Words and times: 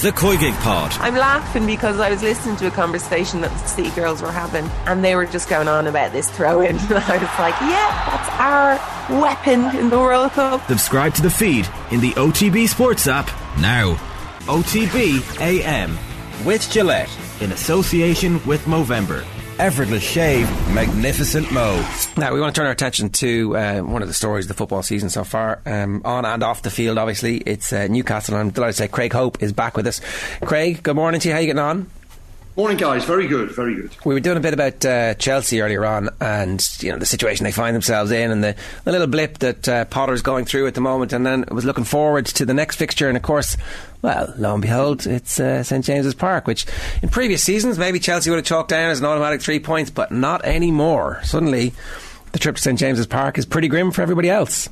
The 0.00 0.12
COYGIG 0.12 0.54
Pod. 0.60 0.92
I'm 1.00 1.16
laughing 1.16 1.66
because 1.66 1.98
I 1.98 2.08
was 2.08 2.22
listening 2.22 2.54
to 2.58 2.68
a 2.68 2.70
conversation 2.70 3.40
that 3.40 3.50
the 3.50 3.66
City 3.66 3.90
girls 3.90 4.22
were 4.22 4.30
having, 4.30 4.64
and 4.86 5.02
they 5.02 5.16
were 5.16 5.26
just 5.26 5.48
going 5.48 5.66
on 5.66 5.88
about 5.88 6.12
this 6.12 6.30
throw 6.30 6.60
in. 6.60 6.76
And 6.88 6.98
I 6.98 7.16
was 7.16 7.38
like, 7.40 7.60
yeah, 7.62 8.06
that's 8.06 9.10
our 9.10 9.20
weapon 9.20 9.76
in 9.76 9.90
the 9.90 9.98
World 9.98 10.30
Cup. 10.30 10.64
Subscribe 10.68 11.14
to 11.14 11.22
the 11.22 11.30
feed 11.30 11.68
in 11.90 11.98
the 11.98 12.12
OTB 12.12 12.68
Sports 12.68 13.08
app 13.08 13.26
now. 13.58 13.94
OTB 14.42 15.40
AM 15.40 15.98
with 16.46 16.70
Gillette 16.70 17.10
in 17.40 17.50
association 17.50 18.40
with 18.46 18.62
Movember 18.66 19.24
effortless 19.58 20.02
shave, 20.02 20.48
magnificent 20.72 21.50
Mo. 21.50 21.84
Now, 22.16 22.32
we 22.32 22.40
want 22.40 22.54
to 22.54 22.58
turn 22.58 22.66
our 22.66 22.72
attention 22.72 23.10
to 23.10 23.56
uh, 23.56 23.80
one 23.80 24.02
of 24.02 24.08
the 24.08 24.14
stories 24.14 24.44
of 24.44 24.48
the 24.48 24.54
football 24.54 24.82
season 24.82 25.10
so 25.10 25.24
far, 25.24 25.60
um, 25.66 26.02
on 26.04 26.24
and 26.24 26.42
off 26.42 26.62
the 26.62 26.70
field, 26.70 26.98
obviously. 26.98 27.38
It's 27.38 27.72
uh, 27.72 27.86
Newcastle, 27.88 28.34
and 28.34 28.40
I'm 28.40 28.50
delighted 28.50 28.76
to 28.76 28.82
say 28.84 28.88
Craig 28.88 29.12
Hope 29.12 29.42
is 29.42 29.52
back 29.52 29.76
with 29.76 29.86
us. 29.86 30.00
Craig, 30.42 30.82
good 30.82 30.96
morning 30.96 31.20
to 31.20 31.28
you. 31.28 31.34
How 31.34 31.40
you 31.40 31.46
getting 31.46 31.60
on? 31.60 31.90
Morning, 32.58 32.76
guys. 32.76 33.04
Very 33.04 33.28
good, 33.28 33.52
very 33.52 33.76
good. 33.76 33.96
We 34.04 34.14
were 34.14 34.20
doing 34.20 34.36
a 34.36 34.40
bit 34.40 34.52
about 34.52 34.84
uh, 34.84 35.14
Chelsea 35.14 35.60
earlier 35.60 35.86
on, 35.86 36.08
and 36.20 36.68
you 36.80 36.90
know 36.90 36.98
the 36.98 37.06
situation 37.06 37.44
they 37.44 37.52
find 37.52 37.72
themselves 37.72 38.10
in, 38.10 38.32
and 38.32 38.42
the, 38.42 38.56
the 38.82 38.90
little 38.90 39.06
blip 39.06 39.38
that 39.38 39.68
uh, 39.68 39.84
Potter's 39.84 40.22
going 40.22 40.44
through 40.44 40.66
at 40.66 40.74
the 40.74 40.80
moment, 40.80 41.12
and 41.12 41.24
then 41.24 41.44
was 41.52 41.64
looking 41.64 41.84
forward 41.84 42.26
to 42.26 42.44
the 42.44 42.52
next 42.52 42.74
fixture, 42.74 43.06
and 43.06 43.16
of 43.16 43.22
course, 43.22 43.56
well, 44.02 44.34
lo 44.36 44.54
and 44.54 44.62
behold, 44.62 45.06
it's 45.06 45.38
uh, 45.38 45.62
St 45.62 45.84
James's 45.84 46.16
Park, 46.16 46.48
which 46.48 46.66
in 47.00 47.10
previous 47.10 47.44
seasons 47.44 47.78
maybe 47.78 48.00
Chelsea 48.00 48.28
would 48.28 48.38
have 48.38 48.44
chalked 48.44 48.70
down 48.70 48.90
as 48.90 48.98
an 48.98 49.06
automatic 49.06 49.40
three 49.40 49.60
points, 49.60 49.88
but 49.88 50.10
not 50.10 50.44
anymore. 50.44 51.20
Suddenly, 51.22 51.74
the 52.32 52.40
trip 52.40 52.56
to 52.56 52.62
St 52.62 52.76
James's 52.76 53.06
Park 53.06 53.38
is 53.38 53.46
pretty 53.46 53.68
grim 53.68 53.92
for 53.92 54.02
everybody 54.02 54.30
else. 54.30 54.68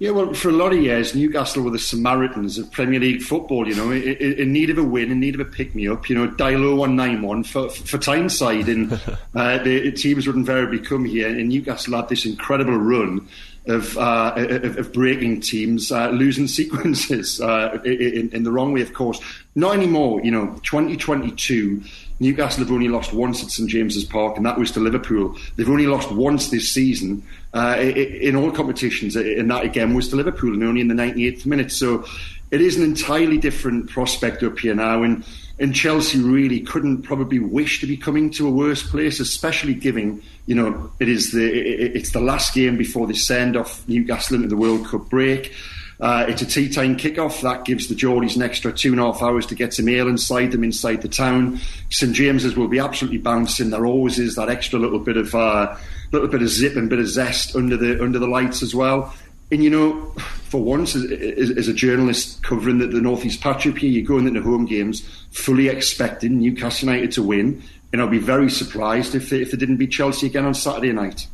Yeah, 0.00 0.12
well, 0.12 0.32
for 0.32 0.48
a 0.48 0.52
lot 0.52 0.72
of 0.72 0.80
years, 0.80 1.14
Newcastle 1.14 1.62
were 1.62 1.70
the 1.70 1.78
Samaritans 1.78 2.56
of 2.56 2.72
Premier 2.72 2.98
League 2.98 3.20
football. 3.20 3.68
You 3.68 3.74
know, 3.74 3.90
in, 3.90 4.32
in 4.32 4.50
need 4.50 4.70
of 4.70 4.78
a 4.78 4.82
win, 4.82 5.12
in 5.12 5.20
need 5.20 5.34
of 5.34 5.42
a 5.42 5.44
pick 5.44 5.74
me 5.74 5.88
up. 5.88 6.08
You 6.08 6.16
know, 6.16 6.26
dial 6.26 6.74
one 6.74 6.96
nine 6.96 7.20
one 7.20 7.44
for 7.44 7.68
for 7.68 7.98
Tyneside, 7.98 8.70
and 8.70 8.92
uh, 9.34 9.58
the 9.58 9.92
teams 9.92 10.26
would 10.26 10.36
invariably 10.36 10.78
come 10.78 11.04
here. 11.04 11.28
And 11.28 11.50
Newcastle 11.50 11.96
had 11.96 12.08
this 12.08 12.24
incredible 12.24 12.78
run 12.78 13.28
of 13.66 13.96
uh, 13.98 14.34
of, 14.36 14.78
of, 14.78 14.92
breaking 14.92 15.40
teams, 15.40 15.92
uh, 15.92 16.08
losing 16.10 16.46
sequences 16.58 17.40
uh, 17.40 17.78
in, 17.84 18.30
in 18.32 18.42
the 18.42 18.50
wrong 18.50 18.72
way, 18.72 18.82
of 18.82 18.94
course. 18.94 19.20
Not 19.54 19.74
anymore. 19.74 20.20
You 20.22 20.30
know, 20.30 20.60
twenty 20.62 20.96
twenty 20.96 21.32
two. 21.32 21.82
Newcastle 22.22 22.64
have 22.64 22.70
only 22.70 22.88
lost 22.88 23.14
once 23.14 23.42
at 23.42 23.50
St 23.50 23.68
James's 23.68 24.04
Park, 24.04 24.36
and 24.36 24.44
that 24.44 24.58
was 24.58 24.70
to 24.72 24.80
Liverpool. 24.80 25.38
They've 25.56 25.70
only 25.70 25.86
lost 25.86 26.12
once 26.12 26.50
this 26.50 26.68
season 26.68 27.26
uh, 27.54 27.78
in 27.80 28.36
all 28.36 28.50
competitions, 28.50 29.16
and 29.16 29.50
that 29.50 29.64
again 29.64 29.94
was 29.94 30.10
to 30.10 30.16
Liverpool, 30.16 30.52
and 30.52 30.62
only 30.62 30.82
in 30.82 30.88
the 30.88 30.94
98th 30.94 31.46
minute. 31.46 31.72
So 31.72 32.04
it 32.50 32.60
is 32.60 32.76
an 32.76 32.82
entirely 32.82 33.38
different 33.38 33.88
prospect 33.88 34.42
up 34.42 34.58
here 34.58 34.74
now, 34.74 35.02
and 35.02 35.24
and 35.60 35.74
Chelsea 35.74 36.18
really 36.18 36.60
couldn't 36.60 37.02
probably 37.02 37.38
wish 37.38 37.80
to 37.80 37.86
be 37.86 37.96
coming 37.96 38.30
to 38.30 38.48
a 38.48 38.50
worse 38.50 38.82
place, 38.82 39.20
especially 39.20 39.74
given 39.74 40.22
you 40.46 40.54
know 40.54 40.90
it 40.98 41.08
is 41.08 41.32
the 41.32 41.44
it's 41.44 42.12
the 42.12 42.20
last 42.20 42.54
game 42.54 42.76
before 42.76 43.06
they 43.06 43.14
send 43.14 43.56
off 43.56 43.86
Newcastle 43.86 44.36
into 44.36 44.48
the 44.48 44.56
World 44.56 44.86
Cup 44.86 45.08
break. 45.10 45.54
Uh, 46.00 46.24
it's 46.26 46.40
a 46.40 46.46
tea 46.46 46.70
time 46.70 46.96
kickoff. 46.96 47.42
That 47.42 47.66
gives 47.66 47.88
the 47.88 47.94
Geordies 47.94 48.34
an 48.34 48.42
extra 48.42 48.72
two 48.72 48.92
and 48.92 49.00
a 49.00 49.04
half 49.04 49.22
hours 49.22 49.44
to 49.46 49.54
get 49.54 49.74
some 49.74 49.86
ale 49.90 50.08
inside 50.08 50.50
them 50.50 50.64
inside 50.64 51.02
the 51.02 51.08
town. 51.08 51.60
St 51.90 52.14
James's 52.14 52.56
will 52.56 52.68
be 52.68 52.78
absolutely 52.78 53.18
bouncing. 53.18 53.68
There 53.68 53.84
always 53.84 54.18
is 54.18 54.34
that 54.36 54.48
extra 54.48 54.78
little 54.78 54.98
bit 54.98 55.18
of 55.18 55.34
uh, 55.34 55.76
little 56.10 56.28
bit 56.28 56.40
of 56.40 56.48
zip 56.48 56.74
and 56.74 56.88
bit 56.88 57.00
of 57.00 57.08
zest 57.08 57.54
under 57.54 57.76
the 57.76 58.02
under 58.02 58.18
the 58.18 58.26
lights 58.26 58.62
as 58.62 58.74
well. 58.74 59.14
And 59.52 59.64
you 59.64 59.70
know, 59.70 60.00
for 60.48 60.62
once, 60.62 60.94
as, 60.94 61.04
as 61.50 61.68
a 61.68 61.72
journalist 61.72 62.42
covering 62.42 62.78
the, 62.78 62.86
the 62.86 63.00
Northeast 63.00 63.40
patch 63.40 63.66
up 63.66 63.78
here, 63.78 63.90
you're 63.90 64.06
going 64.06 64.26
into 64.26 64.42
home 64.42 64.64
games 64.64 65.02
fully 65.30 65.68
expecting 65.68 66.38
Newcastle 66.38 66.88
United 66.88 67.12
to 67.12 67.22
win, 67.22 67.62
and 67.92 68.00
I'll 68.00 68.08
be 68.08 68.18
very 68.18 68.50
surprised 68.50 69.14
if 69.14 69.30
they, 69.30 69.40
if 69.40 69.50
didn't 69.50 69.76
beat 69.76 69.90
Chelsea 69.90 70.26
again 70.26 70.44
on 70.44 70.54
Saturday 70.54 70.92
night. 70.92 71.26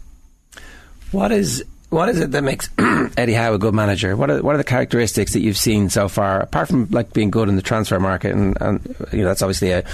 What 1.13 1.31
is 1.31 1.65
what 1.89 2.09
is 2.09 2.21
it 2.21 2.33
that 2.33 2.43
makes 2.43 2.69
Eddie 3.17 3.35
Howe 3.35 3.55
a 3.55 3.59
good 3.59 3.75
manager? 3.75 4.17
What 4.17 4.31
are 4.31 4.43
what 4.43 4.55
are 4.55 4.59
the 4.59 4.65
characteristics 4.65 5.33
that 5.35 5.41
you've 5.41 5.57
seen 5.57 5.89
so 5.89 6.09
far, 6.09 6.41
apart 6.41 6.69
from 6.69 6.89
like 6.91 7.13
being 7.13 7.31
good 7.31 7.49
in 7.49 7.55
the 7.55 7.63
transfer 7.63 8.01
market, 8.01 8.35
and, 8.35 8.57
and 8.61 8.97
you 9.13 9.21
know 9.21 9.29
that's 9.29 9.43
obviously 9.43 9.71
a, 9.71 9.85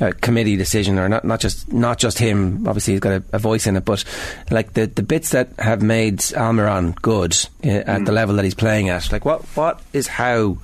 a, 0.00 0.12
committee 0.14 0.56
decision, 0.56 0.98
or 0.98 1.08
not 1.08 1.24
not 1.24 1.40
just 1.40 1.70
not 1.72 1.98
just 1.98 2.18
him. 2.18 2.66
Obviously, 2.66 2.94
he's 2.94 3.00
got 3.00 3.12
a, 3.12 3.24
a, 3.34 3.38
voice 3.38 3.66
in 3.66 3.76
it, 3.76 3.84
but 3.84 4.04
like 4.50 4.72
the 4.72 4.86
the 4.86 5.02
bits 5.02 5.30
that 5.30 5.50
have 5.58 5.82
made 5.82 6.18
Almiron 6.18 6.94
good 7.02 7.36
uh, 7.62 7.90
at 7.90 8.00
mm. 8.00 8.06
the 8.06 8.12
level 8.12 8.36
that 8.36 8.44
he's 8.44 8.54
playing 8.54 8.88
at. 8.88 9.12
Like 9.12 9.26
what 9.26 9.42
what 9.56 9.80
is 9.92 10.06
Howe 10.06 10.58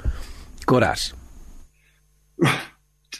good 0.67 0.83
at? 0.83 1.13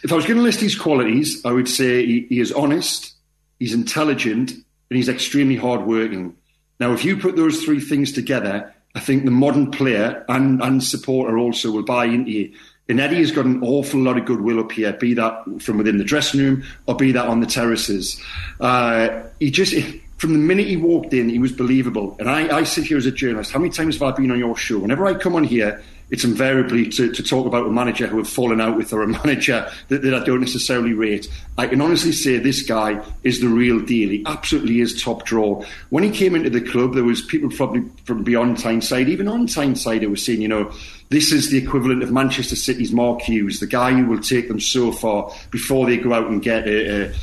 If 0.03 0.11
I 0.11 0.15
was 0.15 0.25
going 0.25 0.37
to 0.37 0.41
list 0.41 0.59
his 0.61 0.75
qualities, 0.75 1.45
I 1.45 1.51
would 1.51 1.69
say 1.69 2.03
he, 2.03 2.25
he 2.27 2.39
is 2.39 2.51
honest, 2.51 3.13
he's 3.59 3.71
intelligent, 3.71 4.49
and 4.51 4.63
he's 4.97 5.07
extremely 5.07 5.57
hardworking. 5.57 6.35
Now, 6.81 6.93
if 6.93 7.05
you 7.05 7.15
put 7.15 7.35
those 7.35 7.63
three 7.63 7.79
things 7.79 8.11
together, 8.11 8.73
I 8.95 8.99
think 8.99 9.23
the 9.23 9.31
modern 9.31 9.69
player 9.69 10.25
and, 10.27 10.59
and 10.63 10.83
supporter 10.83 11.37
also 11.37 11.69
will 11.69 11.83
buy 11.83 12.05
into 12.05 12.31
you. 12.31 12.53
And 12.89 12.99
Eddie 12.99 13.19
has 13.19 13.31
got 13.31 13.45
an 13.45 13.63
awful 13.63 13.99
lot 13.99 14.17
of 14.17 14.25
goodwill 14.25 14.59
up 14.59 14.71
here, 14.71 14.91
be 14.91 15.13
that 15.13 15.61
from 15.61 15.77
within 15.77 15.99
the 15.99 16.03
dressing 16.03 16.39
room 16.39 16.63
or 16.87 16.95
be 16.95 17.11
that 17.11 17.27
on 17.27 17.39
the 17.39 17.45
terraces. 17.45 18.19
Uh, 18.59 19.21
he 19.39 19.51
just, 19.51 19.75
from 20.17 20.33
the 20.33 20.39
minute 20.39 20.65
he 20.65 20.75
walked 20.75 21.13
in, 21.13 21.29
he 21.29 21.37
was 21.37 21.51
believable. 21.51 22.15
And 22.19 22.27
I, 22.27 22.57
I 22.57 22.63
sit 22.63 22.85
here 22.85 22.97
as 22.97 23.05
a 23.05 23.11
journalist. 23.11 23.51
How 23.51 23.59
many 23.59 23.71
times 23.71 23.99
have 23.99 24.01
I 24.01 24.17
been 24.17 24.31
on 24.31 24.39
your 24.39 24.57
show? 24.57 24.79
Whenever 24.79 25.05
I 25.05 25.13
come 25.13 25.35
on 25.35 25.43
here, 25.43 25.83
it's 26.11 26.25
invariably 26.25 26.89
to, 26.89 27.11
to 27.11 27.23
talk 27.23 27.45
about 27.45 27.65
a 27.65 27.71
manager 27.71 28.05
who 28.05 28.17
have 28.17 28.27
fallen 28.29 28.59
out 28.59 28.77
with 28.77 28.91
or 28.93 29.01
a 29.01 29.07
manager 29.25 29.69
that, 29.87 30.01
that 30.01 30.13
I 30.13 30.23
don't 30.23 30.41
necessarily 30.41 30.93
rate. 30.93 31.27
I 31.57 31.67
can 31.67 31.81
honestly 31.81 32.11
say 32.11 32.37
this 32.37 32.61
guy 32.61 33.03
is 33.23 33.39
the 33.39 33.47
real 33.47 33.79
deal. 33.79 34.09
He 34.09 34.23
absolutely 34.25 34.81
is 34.81 35.01
top 35.01 35.23
draw. 35.23 35.63
When 35.89 36.03
he 36.03 36.11
came 36.11 36.35
into 36.35 36.49
the 36.49 36.61
club, 36.61 36.93
there 36.93 37.05
was 37.05 37.21
people 37.21 37.49
probably 37.49 37.83
from 38.03 38.23
beyond 38.23 38.59
Tyneside, 38.59 39.07
even 39.07 39.27
on 39.27 39.47
Tyneside, 39.47 40.03
who 40.03 40.09
were 40.09 40.17
saying, 40.17 40.41
you 40.41 40.49
know, 40.49 40.71
this 41.09 41.31
is 41.31 41.49
the 41.49 41.57
equivalent 41.57 42.03
of 42.03 42.11
Manchester 42.11 42.55
City's 42.55 42.91
Mark 42.91 43.21
Hughes, 43.21 43.59
the 43.59 43.67
guy 43.67 43.93
who 43.93 44.05
will 44.05 44.21
take 44.21 44.47
them 44.47 44.59
so 44.59 44.91
far 44.91 45.31
before 45.49 45.85
they 45.85 45.97
go 45.97 46.13
out 46.13 46.27
and 46.27 46.41
get 46.41 46.67
a, 46.67 47.05
a, 47.05 47.13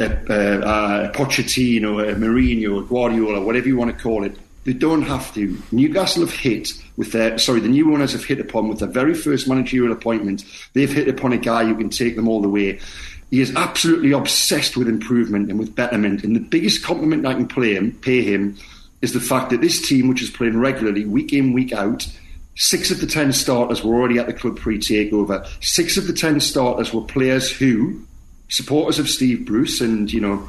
a, 0.00 0.06
a 0.06 1.12
Pochettino, 1.12 2.10
a 2.10 2.14
Mourinho, 2.14 2.82
a 2.82 2.86
Guardiola, 2.86 3.42
whatever 3.42 3.68
you 3.68 3.76
want 3.76 3.94
to 3.94 4.02
call 4.02 4.24
it. 4.24 4.36
They 4.68 4.74
don't 4.74 5.00
have 5.00 5.32
to. 5.32 5.56
Newcastle 5.72 6.26
have 6.26 6.34
hit 6.34 6.74
with 6.98 7.12
their 7.12 7.38
sorry, 7.38 7.60
the 7.60 7.68
new 7.68 7.90
owners 7.94 8.12
have 8.12 8.26
hit 8.26 8.38
upon 8.38 8.68
with 8.68 8.80
their 8.80 8.88
very 8.88 9.14
first 9.14 9.48
managerial 9.48 9.94
appointment. 9.94 10.44
They've 10.74 10.92
hit 10.92 11.08
upon 11.08 11.32
a 11.32 11.38
guy 11.38 11.64
who 11.64 11.74
can 11.74 11.88
take 11.88 12.16
them 12.16 12.28
all 12.28 12.42
the 12.42 12.50
way. 12.50 12.78
He 13.30 13.40
is 13.40 13.56
absolutely 13.56 14.12
obsessed 14.12 14.76
with 14.76 14.86
improvement 14.86 15.48
and 15.48 15.58
with 15.58 15.74
betterment. 15.74 16.22
And 16.22 16.36
the 16.36 16.40
biggest 16.40 16.84
compliment 16.84 17.24
I 17.24 17.32
can 17.32 17.48
play 17.48 17.72
him, 17.72 17.92
pay 18.02 18.20
him 18.20 18.58
is 19.00 19.14
the 19.14 19.20
fact 19.20 19.48
that 19.48 19.62
this 19.62 19.88
team, 19.88 20.06
which 20.06 20.20
is 20.20 20.28
playing 20.28 20.58
regularly, 20.58 21.06
week 21.06 21.32
in, 21.32 21.54
week 21.54 21.72
out, 21.72 22.06
six 22.54 22.90
of 22.90 23.00
the 23.00 23.06
ten 23.06 23.32
starters 23.32 23.82
were 23.82 23.94
already 23.94 24.18
at 24.18 24.26
the 24.26 24.34
club 24.34 24.58
pre 24.58 24.78
takeover. 24.78 25.48
Six 25.64 25.96
of 25.96 26.06
the 26.06 26.12
ten 26.12 26.40
starters 26.40 26.92
were 26.92 27.00
players 27.00 27.50
who, 27.50 28.04
supporters 28.50 28.98
of 28.98 29.08
Steve 29.08 29.46
Bruce 29.46 29.80
and, 29.80 30.12
you 30.12 30.20
know, 30.20 30.46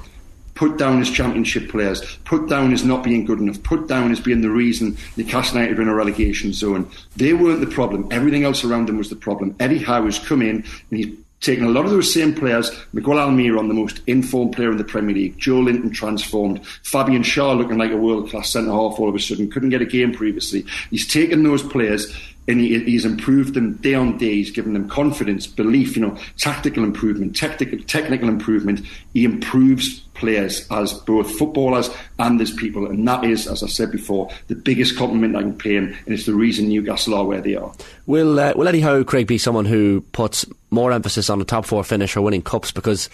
put 0.60 0.78
down 0.78 1.00
as 1.00 1.10
championship 1.10 1.70
players, 1.70 2.18
put 2.26 2.50
down 2.50 2.74
as 2.74 2.84
not 2.84 3.02
being 3.02 3.24
good 3.24 3.40
enough, 3.40 3.64
put 3.64 3.88
down 3.88 4.12
as 4.12 4.20
being 4.20 4.42
the 4.42 4.50
reason 4.50 4.98
Newcastle 5.16 5.56
United 5.58 5.80
are 5.80 5.84
in 5.84 5.88
a 5.88 5.96
relegation 5.96 6.52
zone. 6.52 6.86
They 7.16 7.32
weren't 7.32 7.62
the 7.62 7.66
problem. 7.66 8.10
Everything 8.12 8.44
else 8.44 8.66
around 8.66 8.90
them 8.90 8.98
was 8.98 9.10
the 9.10 9.16
problem. 9.16 9.56
Eddie 9.62 9.78
Howe 9.78 10.04
has 10.04 10.20
come 10.20 10.42
in 10.42 10.66
and 10.92 11.00
he's 11.00 11.18
taken 11.40 11.64
a 11.64 11.70
lot 11.70 11.86
of 11.86 11.92
those 11.92 12.14
same 12.14 12.36
players, 12.36 12.70
Miguel 12.92 13.16
Almiron, 13.16 13.70
the 13.70 13.74
most 13.74 14.02
informed 14.06 14.54
player 14.54 14.72
in 14.72 14.78
the 14.78 14.84
Premier 14.84 15.16
League, 15.16 15.40
Joelinton 15.40 15.94
transformed, 15.94 16.68
Fabian 16.84 17.24
Schär 17.24 17.58
looking 17.58 17.78
like 17.78 17.92
a 17.92 17.98
world 17.98 18.30
class 18.30 18.52
centre 18.52 18.72
half 18.72 19.00
all 19.00 19.08
of 19.08 19.16
a 19.16 19.20
sudden, 19.20 19.50
couldn't 19.50 19.70
get 19.70 19.82
a 19.82 19.86
game 19.86 20.14
previously. 20.14 20.66
He's 20.90 21.08
taken 21.08 21.44
those 21.44 21.64
players 21.64 22.14
and 22.50 22.60
he, 22.60 22.80
he's 22.84 23.06
improved 23.06 23.54
them 23.54 23.74
day 23.74 23.94
on 23.94 24.18
day. 24.18 24.34
He's 24.34 24.50
given 24.52 24.74
them 24.74 24.90
confidence, 24.90 25.46
belief, 25.46 25.96
you 25.96 26.02
know, 26.02 26.18
tactical 26.38 26.84
improvement, 26.84 27.36
technical, 27.36 27.80
technical 27.84 28.28
improvement. 28.28 28.82
He 29.14 29.24
improves 29.24 30.00
players 30.16 30.68
as 30.72 30.94
both 30.94 31.32
footballers 31.38 31.90
and 32.18 32.42
as 32.42 32.52
people. 32.52 32.88
And 32.88 33.08
that 33.08 33.24
is, 33.24 33.48
as 33.48 33.62
I 33.62 33.68
said 33.68 33.92
before, 33.92 34.30
the 34.48 34.56
biggest 34.56 34.98
compliment 34.98 35.36
I 35.36 35.42
can 35.42 35.58
pay 35.58 35.76
him. 35.76 35.96
And 36.06 36.14
it's 36.14 36.26
the 36.26 36.34
reason 36.34 36.68
Newcastle 36.70 37.14
are 37.14 37.24
where 37.24 37.40
they 37.40 37.56
are. 37.56 37.72
Will, 38.08 38.40
uh, 38.40 38.54
will 38.56 39.04
Craig, 39.06 39.28
be 39.28 39.38
someone 39.38 39.66
who 39.66 40.02
puts 40.12 40.46
more 40.72 40.92
emphasis 40.92 41.30
on 41.30 41.40
a 41.40 41.46
top 41.46 41.66
four 41.66 41.84
finish 41.84 42.18
or 42.18 42.22
winning 42.22 42.42
cups? 42.42 42.72
Because 42.72 43.10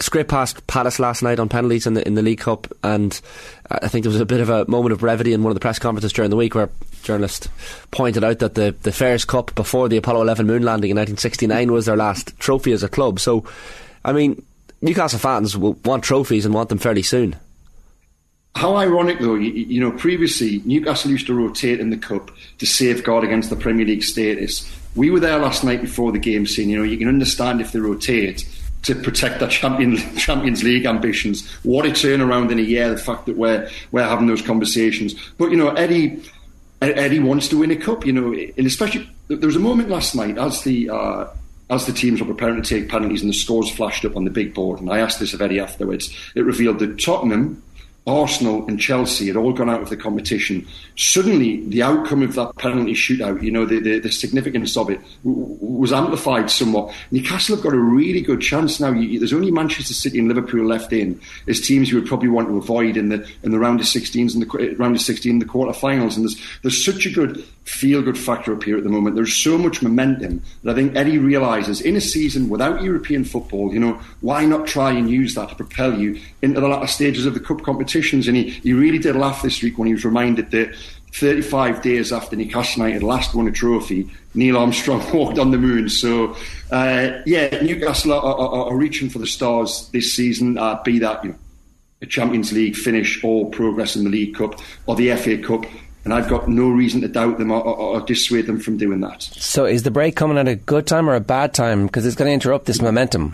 Scrape 0.00 0.28
past 0.28 0.66
Palace 0.66 0.98
last 0.98 1.22
night 1.22 1.38
on 1.38 1.50
penalties 1.50 1.86
in 1.86 1.92
the 1.92 2.06
in 2.06 2.14
the 2.14 2.22
League 2.22 2.40
Cup, 2.40 2.66
and 2.82 3.20
I 3.70 3.88
think 3.88 4.04
there 4.04 4.10
was 4.10 4.20
a 4.20 4.24
bit 4.24 4.40
of 4.40 4.48
a 4.48 4.64
moment 4.66 4.94
of 4.94 5.00
brevity 5.00 5.34
in 5.34 5.42
one 5.42 5.50
of 5.50 5.54
the 5.54 5.60
press 5.60 5.78
conferences 5.78 6.12
during 6.12 6.30
the 6.30 6.36
week 6.36 6.54
where 6.54 6.70
journalist 7.02 7.48
pointed 7.90 8.24
out 8.24 8.38
that 8.38 8.54
the 8.54 8.74
the 8.80 8.92
Fairs 8.92 9.26
Cup 9.26 9.54
before 9.54 9.90
the 9.90 9.98
Apollo 9.98 10.22
11 10.22 10.46
moon 10.46 10.62
landing 10.62 10.90
in 10.90 10.96
1969 10.96 11.70
was 11.70 11.84
their 11.84 11.96
last 11.96 12.38
trophy 12.38 12.72
as 12.72 12.82
a 12.82 12.88
club. 12.88 13.20
So, 13.20 13.44
I 14.06 14.14
mean, 14.14 14.42
Newcastle 14.80 15.18
fans 15.18 15.54
will 15.54 15.74
want 15.84 16.02
trophies 16.02 16.46
and 16.46 16.54
want 16.54 16.70
them 16.70 16.78
fairly 16.78 17.02
soon. 17.02 17.36
how 18.56 18.76
ironic, 18.76 19.18
though, 19.18 19.34
you, 19.34 19.52
you, 19.52 19.80
know, 19.80 19.90
previously 19.90 20.62
Newcastle 20.64 21.10
used 21.10 21.26
to 21.26 21.34
rotate 21.34 21.78
in 21.78 21.90
the 21.90 21.98
cup 21.98 22.30
to 22.56 22.64
safeguard 22.64 23.22
against 23.22 23.50
the 23.50 23.56
Premier 23.56 23.84
League 23.84 24.02
status. 24.02 24.66
We 24.96 25.10
were 25.10 25.20
there 25.20 25.38
last 25.38 25.62
night 25.62 25.82
before 25.82 26.10
the 26.10 26.18
game, 26.18 26.46
saying, 26.46 26.70
you 26.70 26.78
know, 26.78 26.84
you 26.84 26.96
can 26.96 27.08
understand 27.08 27.60
if 27.60 27.72
they 27.72 27.80
rotate 27.80 28.46
to 28.84 28.94
protect 28.94 29.40
their 29.40 29.48
champion, 29.48 29.96
Champions 30.16 30.62
League 30.62 30.86
ambitions. 30.86 31.48
What 31.62 31.86
a 31.86 31.90
turnaround 31.90 32.50
in 32.50 32.58
a 32.58 32.62
year! 32.62 32.90
The 32.90 32.98
fact 32.98 33.26
that 33.26 33.36
we're 33.36 33.68
we're 33.92 34.04
having 34.04 34.26
those 34.26 34.42
conversations, 34.42 35.14
but 35.38 35.50
you 35.50 35.56
know, 35.56 35.70
Eddie. 35.70 36.22
Eddie 36.82 37.20
wants 37.20 37.48
to 37.48 37.56
win 37.56 37.70
a 37.70 37.76
cup, 37.76 38.04
you 38.04 38.12
know, 38.12 38.34
and 38.34 38.66
especially 38.66 39.08
there 39.28 39.46
was 39.46 39.56
a 39.56 39.60
moment 39.60 39.88
last 39.88 40.14
night 40.14 40.36
as 40.36 40.64
the 40.64 40.90
uh, 40.90 41.26
as 41.70 41.86
the 41.86 41.92
teams 41.92 42.20
were 42.20 42.26
preparing 42.26 42.60
to 42.60 42.68
take 42.68 42.90
penalties 42.90 43.22
and 43.22 43.30
the 43.30 43.34
scores 43.34 43.70
flashed 43.70 44.04
up 44.04 44.16
on 44.16 44.24
the 44.24 44.30
big 44.30 44.52
board, 44.52 44.80
and 44.80 44.90
I 44.90 44.98
asked 44.98 45.18
this 45.18 45.32
of 45.32 45.40
Eddie 45.40 45.60
afterwards, 45.60 46.14
it 46.34 46.42
revealed 46.42 46.80
that 46.80 47.00
Tottenham 47.00 47.62
Arsenal 48.06 48.66
and 48.66 48.78
Chelsea 48.78 49.28
had 49.28 49.36
all 49.36 49.52
gone 49.52 49.70
out 49.70 49.80
of 49.80 49.88
the 49.88 49.96
competition. 49.96 50.66
Suddenly, 50.96 51.66
the 51.68 51.82
outcome 51.82 52.22
of 52.22 52.34
that 52.34 52.54
penalty 52.56 52.92
shootout, 52.92 53.42
you 53.42 53.50
know, 53.50 53.64
the, 53.64 53.80
the, 53.80 53.98
the 53.98 54.12
significance 54.12 54.76
of 54.76 54.90
it 54.90 55.00
w- 55.24 55.56
was 55.58 55.90
amplified 55.90 56.50
somewhat. 56.50 56.94
Newcastle 57.10 57.56
have 57.56 57.64
got 57.64 57.72
a 57.72 57.78
really 57.78 58.20
good 58.20 58.42
chance 58.42 58.78
now. 58.78 58.90
You, 58.92 59.18
there's 59.18 59.32
only 59.32 59.50
Manchester 59.50 59.94
City 59.94 60.18
and 60.18 60.28
Liverpool 60.28 60.66
left 60.66 60.92
in 60.92 61.18
as 61.48 61.62
teams 61.62 61.90
you 61.90 61.98
would 61.98 62.06
probably 62.06 62.28
want 62.28 62.48
to 62.48 62.58
avoid 62.58 62.98
in 62.98 63.08
the 63.08 63.26
in 63.42 63.52
the 63.52 63.58
round 63.58 63.80
of 63.80 63.86
16s 63.86 64.34
and 64.34 64.42
the 64.42 64.62
eh, 64.62 64.74
round 64.76 64.94
of 64.94 65.00
16 65.00 65.38
the 65.38 65.46
quarterfinals. 65.46 66.16
And 66.16 66.24
there's 66.24 66.40
there's 66.60 66.84
such 66.84 67.06
a 67.06 67.10
good 67.10 67.42
feel 67.64 68.02
good 68.02 68.18
factor 68.18 68.52
up 68.52 68.62
here 68.62 68.76
at 68.76 68.84
the 68.84 68.90
moment. 68.90 69.16
There's 69.16 69.34
so 69.34 69.56
much 69.56 69.82
momentum 69.82 70.42
that 70.62 70.72
I 70.72 70.74
think 70.74 70.94
Eddie 70.94 71.16
realises 71.16 71.80
in 71.80 71.96
a 71.96 72.00
season 72.00 72.50
without 72.50 72.82
European 72.82 73.24
football, 73.24 73.72
you 73.72 73.80
know, 73.80 73.98
why 74.20 74.44
not 74.44 74.66
try 74.66 74.92
and 74.92 75.08
use 75.08 75.34
that 75.34 75.48
to 75.48 75.54
propel 75.54 75.98
you 75.98 76.20
into 76.42 76.60
the 76.60 76.68
latter 76.68 76.86
stages 76.86 77.24
of 77.24 77.32
the 77.32 77.40
cup 77.40 77.62
And 77.94 78.36
he, 78.36 78.50
he 78.50 78.72
really 78.72 78.98
did 78.98 79.16
laugh 79.16 79.42
this 79.42 79.62
week 79.62 79.78
when 79.78 79.86
he 79.86 79.94
was 79.94 80.04
reminded 80.04 80.50
that 80.50 80.74
35 81.12 81.82
days 81.82 82.12
after 82.12 82.34
Newcastle 82.34 82.84
United 82.84 83.02
last 83.04 83.34
won 83.34 83.46
a 83.46 83.52
trophy, 83.52 84.10
Neil 84.34 84.56
Armstrong 84.56 85.02
walked 85.14 85.38
on 85.38 85.50
the 85.50 85.58
moon. 85.58 85.88
So, 85.88 86.36
uh, 86.70 87.20
yeah, 87.24 87.62
Newcastle 87.62 88.12
are, 88.12 88.22
are, 88.22 88.66
are, 88.66 88.76
reaching 88.76 89.08
for 89.08 89.20
the 89.20 89.26
stars 89.26 89.88
this 89.92 90.12
season, 90.12 90.58
uh, 90.58 90.82
be 90.82 90.98
that, 90.98 91.24
you 91.24 91.30
know, 91.30 91.38
a 92.02 92.06
Champions 92.06 92.52
League 92.52 92.74
finish 92.74 93.22
or 93.22 93.48
progress 93.50 93.96
in 93.96 94.04
the 94.04 94.10
League 94.10 94.34
Cup 94.34 94.60
or 94.86 94.96
the 94.96 95.14
FA 95.16 95.38
Cup 95.38 95.64
and 96.04 96.12
I've 96.12 96.28
got 96.28 96.48
no 96.48 96.68
reason 96.68 97.00
to 97.00 97.08
doubt 97.08 97.38
them 97.38 97.50
or, 97.50 97.62
or, 97.62 97.76
or, 97.76 98.00
dissuade 98.02 98.46
them 98.46 98.60
from 98.60 98.76
doing 98.76 99.00
that. 99.00 99.22
So, 99.22 99.64
is 99.64 99.84
the 99.84 99.90
break 99.90 100.16
coming 100.16 100.36
at 100.36 100.46
a 100.46 100.54
good 100.54 100.86
time 100.86 101.08
or 101.08 101.14
a 101.14 101.20
bad 101.20 101.54
time? 101.54 101.86
Because 101.86 102.04
it's 102.04 102.14
going 102.14 102.28
to 102.28 102.34
interrupt 102.34 102.66
this 102.66 102.82
momentum. 102.82 103.32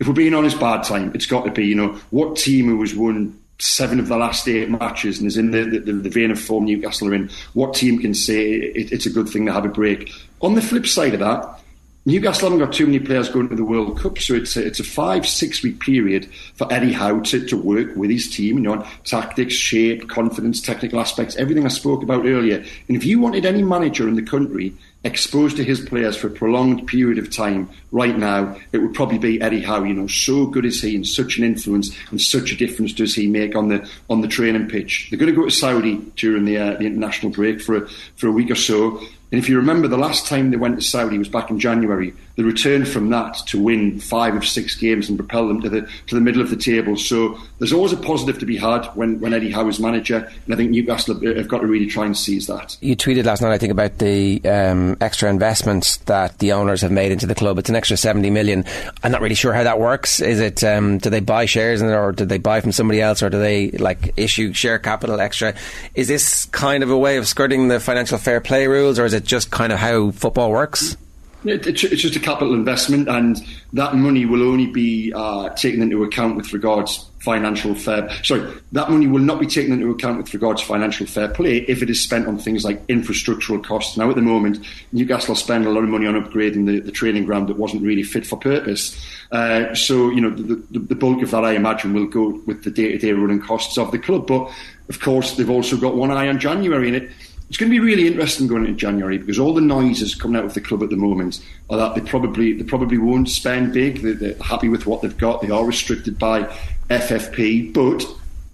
If 0.00 0.08
we're 0.08 0.14
being 0.14 0.34
honest, 0.34 0.58
bad 0.58 0.82
time. 0.82 1.12
It's 1.14 1.26
got 1.26 1.44
to 1.44 1.50
be. 1.50 1.66
You 1.66 1.74
know, 1.74 1.88
what 2.10 2.36
team 2.36 2.66
who 2.66 2.80
has 2.80 2.94
won 2.94 3.38
seven 3.58 4.00
of 4.00 4.08
the 4.08 4.16
last 4.16 4.48
eight 4.48 4.70
matches 4.70 5.18
and 5.18 5.26
is 5.26 5.36
in 5.36 5.50
the, 5.50 5.64
the, 5.78 5.92
the 5.92 6.10
vein 6.10 6.30
of 6.30 6.40
form 6.40 6.64
Newcastle 6.64 7.08
are 7.08 7.14
in? 7.14 7.30
What 7.52 7.74
team 7.74 7.98
can 7.98 8.14
say 8.14 8.52
it, 8.52 8.92
it's 8.92 9.06
a 9.06 9.10
good 9.10 9.28
thing 9.28 9.46
to 9.46 9.52
have 9.52 9.64
a 9.64 9.68
break? 9.68 10.12
On 10.40 10.54
the 10.54 10.62
flip 10.62 10.86
side 10.86 11.14
of 11.14 11.20
that, 11.20 11.60
Newcastle 12.06 12.50
haven't 12.50 12.62
got 12.62 12.74
too 12.74 12.84
many 12.84 12.98
players 12.98 13.30
going 13.30 13.48
to 13.48 13.56
the 13.56 13.64
World 13.64 13.98
Cup, 13.98 14.18
so 14.18 14.34
it's 14.34 14.58
a, 14.58 14.66
it's 14.66 14.78
a 14.78 14.84
five, 14.84 15.26
six 15.26 15.62
week 15.62 15.80
period 15.80 16.28
for 16.54 16.70
Eddie 16.70 16.92
Howe 16.92 17.20
to, 17.20 17.46
to 17.46 17.56
work 17.56 17.96
with 17.96 18.10
his 18.10 18.28
team, 18.28 18.58
you 18.58 18.62
know, 18.62 18.86
tactics, 19.04 19.54
shape, 19.54 20.06
confidence, 20.10 20.60
technical 20.60 21.00
aspects, 21.00 21.34
everything 21.36 21.64
I 21.64 21.68
spoke 21.68 22.02
about 22.02 22.26
earlier. 22.26 22.62
And 22.88 22.96
if 22.96 23.06
you 23.06 23.20
wanted 23.20 23.46
any 23.46 23.62
manager 23.62 24.06
in 24.06 24.16
the 24.16 24.22
country 24.22 24.74
exposed 25.02 25.56
to 25.56 25.64
his 25.64 25.80
players 25.80 26.14
for 26.14 26.26
a 26.26 26.30
prolonged 26.30 26.86
period 26.86 27.18
of 27.18 27.34
time 27.34 27.70
right 27.90 28.18
now, 28.18 28.54
it 28.72 28.78
would 28.78 28.92
probably 28.92 29.18
be 29.18 29.40
Eddie 29.40 29.62
Howe. 29.62 29.82
You 29.82 29.94
know, 29.94 30.06
so 30.06 30.44
good 30.44 30.66
is 30.66 30.82
he 30.82 30.96
and 30.96 31.06
such 31.06 31.38
an 31.38 31.44
influence 31.44 31.96
and 32.10 32.20
such 32.20 32.52
a 32.52 32.56
difference 32.56 32.92
does 32.92 33.14
he 33.14 33.28
make 33.28 33.56
on 33.56 33.68
the 33.68 33.88
on 34.10 34.20
the 34.20 34.28
training 34.28 34.68
pitch. 34.68 35.08
They're 35.08 35.18
going 35.18 35.34
to 35.34 35.40
go 35.40 35.46
to 35.46 35.50
Saudi 35.50 35.96
during 36.16 36.44
the, 36.44 36.58
uh, 36.58 36.70
the 36.74 36.86
international 36.86 37.32
break 37.32 37.62
for 37.62 37.76
a, 37.76 37.88
for 38.16 38.28
a 38.28 38.32
week 38.32 38.50
or 38.50 38.56
so. 38.56 39.00
And 39.34 39.42
if 39.42 39.48
you 39.48 39.56
remember, 39.56 39.88
the 39.88 39.98
last 39.98 40.28
time 40.28 40.52
they 40.52 40.56
went 40.56 40.78
to 40.78 40.84
Saudi 40.84 41.18
was 41.18 41.28
back 41.28 41.50
in 41.50 41.58
January. 41.58 42.14
They 42.36 42.42
return 42.42 42.84
from 42.84 43.10
that 43.10 43.34
to 43.46 43.62
win 43.62 44.00
five 44.00 44.34
of 44.34 44.44
six 44.44 44.74
games 44.74 45.08
and 45.08 45.16
propel 45.16 45.46
them 45.46 45.60
to 45.62 45.68
the 45.68 45.88
to 46.08 46.14
the 46.14 46.20
middle 46.20 46.42
of 46.42 46.50
the 46.50 46.56
table. 46.56 46.96
So 46.96 47.38
there's 47.58 47.72
always 47.72 47.92
a 47.92 47.96
positive 47.96 48.40
to 48.40 48.46
be 48.46 48.56
had 48.56 48.86
when, 48.94 49.20
when 49.20 49.32
Eddie 49.32 49.52
Howe 49.52 49.68
is 49.68 49.78
manager, 49.78 50.28
and 50.44 50.54
I 50.54 50.56
think 50.56 50.72
Newcastle 50.72 51.14
have, 51.14 51.36
have 51.36 51.48
got 51.48 51.60
to 51.60 51.66
really 51.66 51.86
try 51.86 52.06
and 52.06 52.16
seize 52.16 52.48
that. 52.48 52.76
You 52.80 52.96
tweeted 52.96 53.24
last 53.24 53.40
night, 53.40 53.52
I 53.52 53.58
think, 53.58 53.70
about 53.70 53.98
the 53.98 54.44
um, 54.44 54.96
extra 55.00 55.30
investments 55.30 55.98
that 55.98 56.38
the 56.40 56.52
owners 56.52 56.80
have 56.82 56.90
made 56.90 57.12
into 57.12 57.26
the 57.26 57.36
club. 57.36 57.58
It's 57.58 57.70
an 57.70 57.76
extra 57.76 57.96
70 57.96 58.30
million. 58.30 58.64
I'm 59.04 59.12
not 59.12 59.20
really 59.20 59.36
sure 59.36 59.52
how 59.52 59.62
that 59.62 59.78
works. 59.78 60.20
Is 60.20 60.40
it 60.40 60.64
um, 60.64 60.98
do 60.98 61.10
they 61.10 61.20
buy 61.20 61.46
shares 61.46 61.82
in 61.82 61.88
it, 61.88 61.92
or 61.92 62.10
do 62.10 62.24
they 62.24 62.38
buy 62.38 62.60
from 62.60 62.72
somebody 62.72 63.00
else, 63.00 63.22
or 63.22 63.30
do 63.30 63.38
they 63.38 63.70
like 63.70 64.12
issue 64.16 64.52
share 64.52 64.80
capital 64.80 65.20
extra? 65.20 65.54
Is 65.94 66.08
this 66.08 66.46
kind 66.46 66.82
of 66.82 66.90
a 66.90 66.98
way 66.98 67.16
of 67.16 67.28
skirting 67.28 67.68
the 67.68 67.78
financial 67.78 68.18
fair 68.18 68.40
play 68.40 68.66
rules, 68.66 68.98
or 68.98 69.04
is 69.04 69.14
it 69.14 69.24
just 69.24 69.52
kind 69.52 69.72
of 69.72 69.78
how 69.78 70.10
football 70.10 70.50
works? 70.50 70.96
It's 71.44 71.80
just 71.80 72.16
a 72.16 72.20
capital 72.20 72.54
investment, 72.54 73.08
and 73.08 73.36
that 73.72 73.94
money 73.94 74.24
will 74.24 74.42
only 74.42 74.66
be 74.66 75.12
uh, 75.14 75.50
taken 75.50 75.82
into 75.82 76.02
account 76.02 76.36
with 76.36 76.52
regards 76.52 77.10
financial 77.20 77.74
fair. 77.74 78.10
Sorry, 78.22 78.52
that 78.72 78.90
money 78.90 79.06
will 79.06 79.20
not 79.20 79.40
be 79.40 79.46
taken 79.46 79.72
into 79.72 79.90
account 79.90 80.18
with 80.18 80.34
regards 80.34 80.60
to 80.60 80.66
financial 80.66 81.06
fair 81.06 81.28
play 81.28 81.58
if 81.68 81.82
it 81.82 81.88
is 81.88 82.02
spent 82.02 82.26
on 82.28 82.38
things 82.38 82.64
like 82.64 82.86
infrastructural 82.86 83.64
costs. 83.64 83.96
Now, 83.96 84.10
at 84.10 84.16
the 84.16 84.22
moment, 84.22 84.58
Newcastle 84.92 85.32
are 85.32 85.36
spending 85.36 85.68
a 85.68 85.72
lot 85.72 85.84
of 85.84 85.90
money 85.90 86.06
on 86.06 86.14
upgrading 86.14 86.66
the, 86.66 86.80
the 86.80 86.92
training 86.92 87.24
ground 87.24 87.48
that 87.48 87.56
wasn't 87.56 87.82
really 87.82 88.02
fit 88.02 88.26
for 88.26 88.38
purpose. 88.38 88.98
Uh, 89.32 89.74
so, 89.74 90.10
you 90.10 90.20
know, 90.20 90.30
the, 90.30 90.56
the, 90.70 90.78
the 90.78 90.94
bulk 90.94 91.22
of 91.22 91.30
that, 91.30 91.44
I 91.44 91.52
imagine, 91.52 91.94
will 91.94 92.06
go 92.06 92.40
with 92.46 92.64
the 92.64 92.70
day-to-day 92.70 93.12
running 93.12 93.40
costs 93.40 93.78
of 93.78 93.90
the 93.90 93.98
club. 93.98 94.26
But 94.26 94.50
of 94.88 95.00
course, 95.00 95.36
they've 95.36 95.48
also 95.48 95.78
got 95.78 95.96
one 95.96 96.10
eye 96.10 96.28
on 96.28 96.38
January, 96.38 96.88
and 96.88 96.96
it 96.96 97.10
it's 97.54 97.60
going 97.60 97.70
to 97.70 97.80
be 97.80 97.86
really 97.86 98.08
interesting 98.08 98.48
going 98.48 98.64
into 98.64 98.76
January 98.76 99.16
because 99.16 99.38
all 99.38 99.54
the 99.54 99.60
noises 99.60 100.16
coming 100.16 100.36
out 100.36 100.44
of 100.44 100.54
the 100.54 100.60
club 100.60 100.82
at 100.82 100.90
the 100.90 100.96
moment 100.96 101.40
are 101.70 101.78
that 101.78 101.94
they 101.94 102.00
probably 102.00 102.52
they 102.52 102.64
probably 102.64 102.98
won't 102.98 103.28
spend 103.28 103.72
big. 103.72 104.02
They're, 104.02 104.14
they're 104.14 104.42
happy 104.42 104.68
with 104.68 104.86
what 104.86 105.02
they've 105.02 105.16
got. 105.16 105.40
They 105.40 105.50
are 105.50 105.64
restricted 105.64 106.18
by 106.18 106.52
FFP, 106.90 107.72
but 107.72 108.04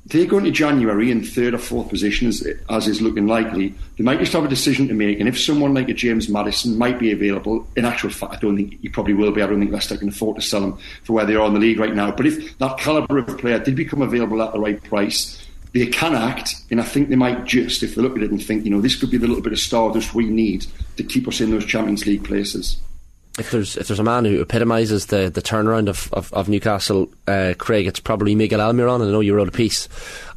they're 0.05 0.26
going 0.26 0.44
to 0.44 0.50
January 0.50 1.11
in 1.11 1.25
third 1.25 1.55
or 1.55 1.58
fourth 1.58 1.88
position, 1.88 2.29
as, 2.29 2.47
as, 2.69 2.88
is 2.88 3.00
looking 3.00 3.26
likely. 3.26 3.75
They 3.97 4.05
might 4.05 4.19
just 4.19 4.35
have 4.35 4.44
a 4.44 4.49
decision 4.49 4.87
to 4.88 4.94
make, 4.94 5.19
and 5.19 5.31
if 5.31 5.41
someone 5.41 5.73
like 5.73 5.88
a 5.88 5.94
James 5.94 6.29
Maddison 6.29 6.76
might 6.76 6.99
be 6.99 7.11
available, 7.11 7.67
in 7.76 7.87
actual 7.87 8.11
fact, 8.11 8.35
I 8.35 8.38
don't 8.41 8.56
think 8.56 8.82
he 8.82 8.91
probably 8.91 9.14
will 9.14 9.32
be. 9.32 9.41
I 9.41 9.47
don't 9.47 9.61
think 9.61 9.73
Leicester 9.73 9.97
can 9.97 10.11
afford 10.11 10.37
to 10.37 10.43
sell 10.43 10.62
him 10.62 10.79
for 11.05 11.14
where 11.14 11.25
they 11.25 11.37
are 11.37 11.47
in 11.47 11.55
the 11.55 11.61
league 11.61 11.81
right 11.81 11.94
now. 11.94 12.11
But 12.11 12.26
if 12.26 12.58
that 12.58 12.76
calibre 12.76 13.23
of 13.23 13.38
player 13.38 13.58
did 13.58 13.76
become 13.76 14.02
available 14.02 14.43
at 14.43 14.52
the 14.52 14.61
right 14.61 14.82
price, 14.85 15.43
they 15.73 15.87
can 15.87 16.15
act, 16.15 16.57
and 16.71 16.81
I 16.81 16.85
think 16.85 17.09
they 17.09 17.17
might 17.17 17.45
just, 17.45 17.83
if 17.83 17.95
they 17.95 18.03
look 18.03 18.17
at 18.17 18.23
it 18.23 18.31
and 18.31 18.43
think, 18.43 18.65
you 18.65 18.71
know, 18.71 18.81
this 18.81 18.97
could 18.97 19.11
be 19.11 19.19
the 19.19 19.27
little 19.27 19.43
bit 19.43 19.53
of 19.53 19.59
stardust 19.59 20.15
we 20.15 20.27
need 20.27 20.67
to 20.97 21.05
keep 21.05 21.29
us 21.29 21.41
in 21.41 21.51
those 21.51 21.65
Champions 21.65 22.07
League 22.07 22.25
places. 22.25 22.81
If 23.39 23.53
there's 23.53 23.77
if 23.77 23.87
there's 23.87 24.01
a 24.01 24.05
man 24.05 24.25
who 24.25 24.41
epitomises 24.41 25.07
the, 25.07 25.31
the 25.31 25.41
turnaround 25.41 25.89
of, 25.89 26.12
of, 26.12 26.33
of 26.35 26.49
Newcastle, 26.49 27.09
uh, 27.29 27.55
Craig, 27.57 27.87
it's 27.87 28.00
probably 28.00 28.35
Miguel 28.35 28.61
Almiron, 28.61 28.97
and 28.97 29.05
I 29.05 29.12
know 29.12 29.21
you 29.21 29.35
wrote 29.35 29.49
a 29.49 29.53
piece 29.53 29.89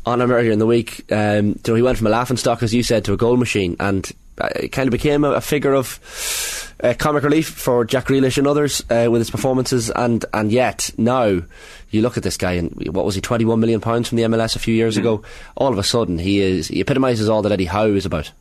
on 0.05 0.21
him 0.21 0.31
earlier 0.31 0.51
in 0.51 0.59
the 0.59 0.67
week. 0.67 1.11
Um, 1.11 1.47
you 1.47 1.61
know, 1.67 1.75
he 1.75 1.81
went 1.81 1.97
from 1.97 2.07
a 2.07 2.11
laughing 2.11 2.37
stock, 2.37 2.61
as 2.61 2.73
you 2.73 2.83
said, 2.83 3.03
to 3.05 3.13
a 3.13 3.17
goal 3.17 3.35
machine, 3.35 3.75
and 3.79 4.09
uh, 4.39 4.49
it 4.55 4.69
kind 4.69 4.87
of 4.87 4.91
became 4.91 5.23
a, 5.23 5.31
a 5.31 5.41
figure 5.41 5.73
of 5.73 6.73
uh, 6.83 6.93
comic 6.97 7.23
relief 7.23 7.47
for 7.47 7.85
Jack 7.85 8.07
Grealish 8.07 8.37
and 8.37 8.47
others 8.47 8.83
uh, 8.89 9.07
with 9.09 9.21
his 9.21 9.31
performances, 9.31 9.89
and 9.89 10.25
and 10.33 10.51
yet 10.51 10.91
now 10.97 11.41
you 11.89 12.01
look 12.01 12.17
at 12.17 12.23
this 12.23 12.37
guy 12.37 12.53
and 12.53 12.71
what 12.93 13.05
was 13.05 13.15
he, 13.15 13.21
twenty 13.21 13.45
one 13.45 13.59
million 13.59 13.81
pounds 13.81 14.09
from 14.09 14.17
the 14.17 14.23
MLS 14.23 14.55
a 14.55 14.59
few 14.59 14.73
years 14.73 14.95
mm. 14.95 14.99
ago? 14.99 15.23
All 15.55 15.71
of 15.71 15.77
a 15.77 15.83
sudden, 15.83 16.17
he 16.17 16.39
is 16.39 16.67
he 16.67 16.81
epitomises 16.81 17.29
all 17.29 17.41
that 17.43 17.51
Eddie 17.51 17.65
Howe 17.65 17.85
is 17.85 18.05
about. 18.05 18.31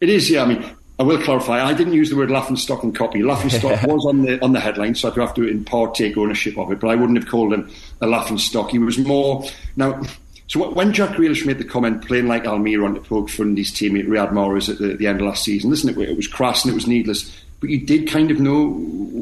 It 0.00 0.08
is, 0.08 0.30
yeah. 0.30 0.42
I 0.42 0.46
mean, 0.46 0.76
I 0.98 1.02
will 1.02 1.22
clarify. 1.22 1.64
I 1.64 1.74
didn't 1.74 1.92
use 1.92 2.10
the 2.10 2.16
word 2.16 2.30
laughing 2.30 2.56
stock 2.56 2.82
and 2.82 2.94
copy. 2.94 3.22
Laughing 3.22 3.50
stock 3.50 3.82
was 3.86 4.04
on 4.06 4.22
the 4.22 4.42
on 4.42 4.52
the 4.52 4.60
headline, 4.60 4.94
so 4.94 5.10
I 5.10 5.20
have 5.20 5.34
to 5.34 5.46
in 5.46 5.64
part 5.64 5.94
take 5.94 6.16
ownership 6.16 6.58
of 6.58 6.72
it. 6.72 6.80
But 6.80 6.88
I 6.88 6.94
wouldn't 6.94 7.18
have 7.18 7.30
called 7.30 7.52
him 7.52 7.70
a 8.00 8.06
laughing 8.06 8.38
stock. 8.38 8.70
He 8.70 8.78
was 8.78 8.98
more 8.98 9.44
now. 9.76 10.02
So 10.50 10.68
when 10.68 10.92
Jack 10.92 11.10
Grealish 11.10 11.46
made 11.46 11.58
the 11.58 11.64
comment, 11.64 12.04
playing 12.04 12.26
like 12.26 12.42
Almiron 12.42 12.96
to 12.96 13.00
poke 13.00 13.30
fun 13.30 13.56
his 13.56 13.70
teammate 13.70 14.08
Riyad 14.08 14.32
Mahrez 14.32 14.68
at 14.68 14.78
the, 14.78 14.96
the, 14.96 15.06
end 15.06 15.20
of 15.20 15.28
last 15.28 15.44
season, 15.44 15.70
listen, 15.70 15.90
it, 15.90 15.96
it 15.96 16.16
was 16.16 16.26
crass 16.26 16.64
and 16.64 16.72
it 16.72 16.74
was 16.74 16.88
needless. 16.88 17.30
But 17.60 17.70
you 17.70 17.86
did 17.86 18.08
kind 18.08 18.32
of 18.32 18.40
know 18.40 18.70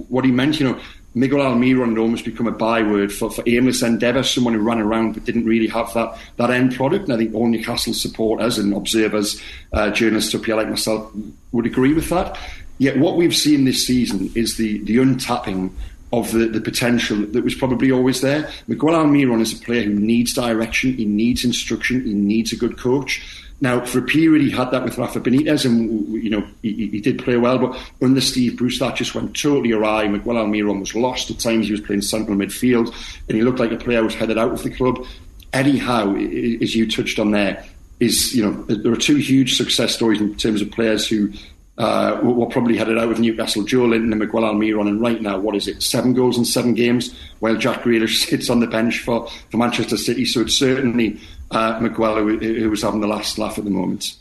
what 0.09 0.25
he 0.25 0.31
meant. 0.31 0.59
You 0.59 0.71
know, 0.71 0.81
Miguel 1.15 1.41
Almiron 1.41 1.91
had 1.91 1.99
almost 1.99 2.25
become 2.25 2.47
a 2.47 2.51
byword 2.51 3.13
for, 3.13 3.31
for 3.31 3.45
aimless 3.47 3.83
endeavour, 3.83 4.23
someone 4.23 4.55
who 4.55 4.61
ran 4.61 4.79
around 4.79 5.13
but 5.13 5.27
didn't 5.27 5.45
really 5.45 5.67
have 5.67 5.93
that, 5.93 6.17
that 6.37 6.51
end 6.51 6.75
product. 6.75 7.05
And 7.05 7.13
I 7.13 7.19
think 7.19 7.35
all 7.35 7.47
Newcastle 7.47 7.93
supporters 7.93 8.57
and 8.57 8.73
observers, 8.73 9.39
uh, 9.75 9.91
journalists 9.91 10.35
up 10.35 10.47
here 10.47 10.57
like 10.57 10.71
myself, 10.71 11.13
would 11.53 11.67
agree 11.67 11.93
with 11.93 12.09
that. 12.09 12.39
Yet 12.79 12.97
what 12.97 13.17
we've 13.17 13.37
seen 13.37 13.67
this 13.67 13.87
season 13.87 14.33
is 14.35 14.57
the, 14.57 14.79
the 14.85 14.97
untapping 14.97 15.73
of 16.13 16.33
the, 16.33 16.47
the 16.47 16.61
potential 16.61 17.19
that 17.19 17.45
was 17.45 17.55
probably 17.55 17.93
always 17.93 18.21
there. 18.21 18.51
Miguel 18.67 18.95
Almiron 18.95 19.41
is 19.41 19.53
a 19.53 19.63
player 19.63 19.83
who 19.83 19.95
needs 19.95 20.33
direction, 20.33 20.95
he 20.95 21.05
needs 21.05 21.45
instruction, 21.45 22.05
he 22.05 22.15
needs 22.15 22.53
a 22.53 22.57
good 22.57 22.79
coach. 22.79 23.45
Now, 23.61 23.85
for 23.85 23.99
a 23.99 24.03
period, 24.03 24.43
he 24.43 24.51
had 24.51 24.71
that 24.71 24.85
with 24.85 24.99
Rafa 24.99 25.21
Benitez, 25.21 25.65
and 25.65 26.13
you 26.13 26.31
know 26.31 26.47
he, 26.63 26.89
he 26.89 27.01
did 27.01 27.19
play 27.19 27.37
well. 27.37 27.59
But 27.59 27.81
under 28.01 28.21
Steve 28.21 28.57
Bruce, 28.57 28.79
that 28.79 28.95
just 28.95 29.17
went 29.17 29.37
totally 29.37 29.73
awry. 29.73 30.07
Miguel 30.07 30.37
Almiron 30.37 30.79
was 30.79 30.95
lost 30.95 31.31
at 31.31 31.41
times. 31.41 31.67
He 31.67 31.73
was 31.73 31.81
playing 31.81 32.03
central 32.03 32.37
midfield, 32.37 32.95
and 33.29 33.37
he 33.37 33.43
looked 33.43 33.59
like 33.59 33.73
a 33.73 33.77
player 33.77 33.99
who 33.99 34.05
was 34.05 34.15
headed 34.15 34.39
out 34.39 34.53
of 34.53 34.63
the 34.63 34.71
club. 34.71 35.05
Eddie 35.53 35.79
Howe, 35.79 36.15
as 36.15 36.77
you 36.77 36.89
touched 36.89 37.19
on 37.19 37.33
there, 37.33 37.65
is 37.99 38.33
you 38.33 38.45
know 38.45 38.63
there 38.65 38.93
are 38.93 38.97
two 38.97 39.17
huge 39.17 39.57
success 39.57 39.95
stories 39.95 40.21
in 40.21 40.37
terms 40.37 40.63
of 40.63 40.71
players 40.71 41.09
who 41.09 41.33
uh, 41.79 42.19
were 42.23 42.47
probably 42.47 42.77
head 42.77 42.89
it 42.89 42.99
out 42.99 43.09
with 43.09 43.21
Newcastle, 43.21 43.63
Joelinton 43.63 44.11
and 44.11 44.19
Miguel 44.19 44.43
Almiron, 44.43 44.89
and 44.89 45.01
right 45.01 45.23
now, 45.23 45.39
what 45.39 45.55
is 45.55 45.69
it, 45.69 45.83
seven 45.83 46.13
goals 46.13 46.37
in 46.37 46.45
seven 46.45 46.75
games, 46.75 47.15
while 47.39 47.57
Jack 47.57 47.83
Grealish 47.83 48.25
sits 48.29 48.51
on 48.51 48.61
the 48.61 48.67
bench 48.67 49.01
for, 49.01 49.29
for 49.51 49.57
Manchester 49.57 49.97
City. 49.97 50.25
So 50.25 50.41
it's 50.41 50.59
certainly 50.59 51.21
uh, 51.53 51.79
Miguel 51.81 52.17
who, 52.17 52.39
who 52.39 52.71
was 52.71 52.83
having 52.83 53.01
the 53.01 53.07
last 53.07 53.39
laugh 53.39 53.59
at 53.59 53.65
the 53.65 53.71
moment. 53.71 54.17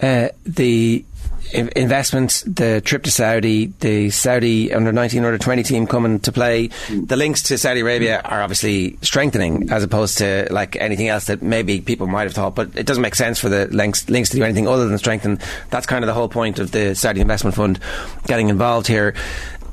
Uh, 0.00 0.28
the 0.44 1.04
investment, 1.52 2.42
the 2.46 2.80
trip 2.84 3.02
to 3.04 3.10
Saudi, 3.10 3.66
the 3.80 4.10
Saudi 4.10 4.72
under 4.72 4.92
19 4.92 5.24
under 5.24 5.38
20 5.38 5.62
team 5.62 5.86
coming 5.86 6.20
to 6.20 6.32
play, 6.32 6.70
the 6.88 7.16
links 7.16 7.42
to 7.44 7.58
Saudi 7.58 7.80
Arabia 7.80 8.20
are 8.24 8.42
obviously 8.42 8.98
strengthening 9.02 9.70
as 9.70 9.82
opposed 9.82 10.18
to 10.18 10.46
like 10.50 10.76
anything 10.76 11.08
else 11.08 11.26
that 11.26 11.42
maybe 11.42 11.80
people 11.80 12.06
might 12.06 12.24
have 12.24 12.34
thought. 12.34 12.54
But 12.54 12.76
it 12.76 12.86
doesn't 12.86 13.02
make 13.02 13.14
sense 13.14 13.38
for 13.38 13.48
the 13.48 13.66
links, 13.68 14.08
links 14.08 14.30
to 14.30 14.36
do 14.36 14.44
anything 14.44 14.68
other 14.68 14.88
than 14.88 14.98
strengthen. 14.98 15.38
That's 15.70 15.86
kind 15.86 16.04
of 16.04 16.06
the 16.06 16.14
whole 16.14 16.28
point 16.28 16.58
of 16.58 16.70
the 16.70 16.94
Saudi 16.94 17.20
Investment 17.20 17.56
Fund 17.56 17.80
getting 18.26 18.48
involved 18.48 18.86
here. 18.86 19.14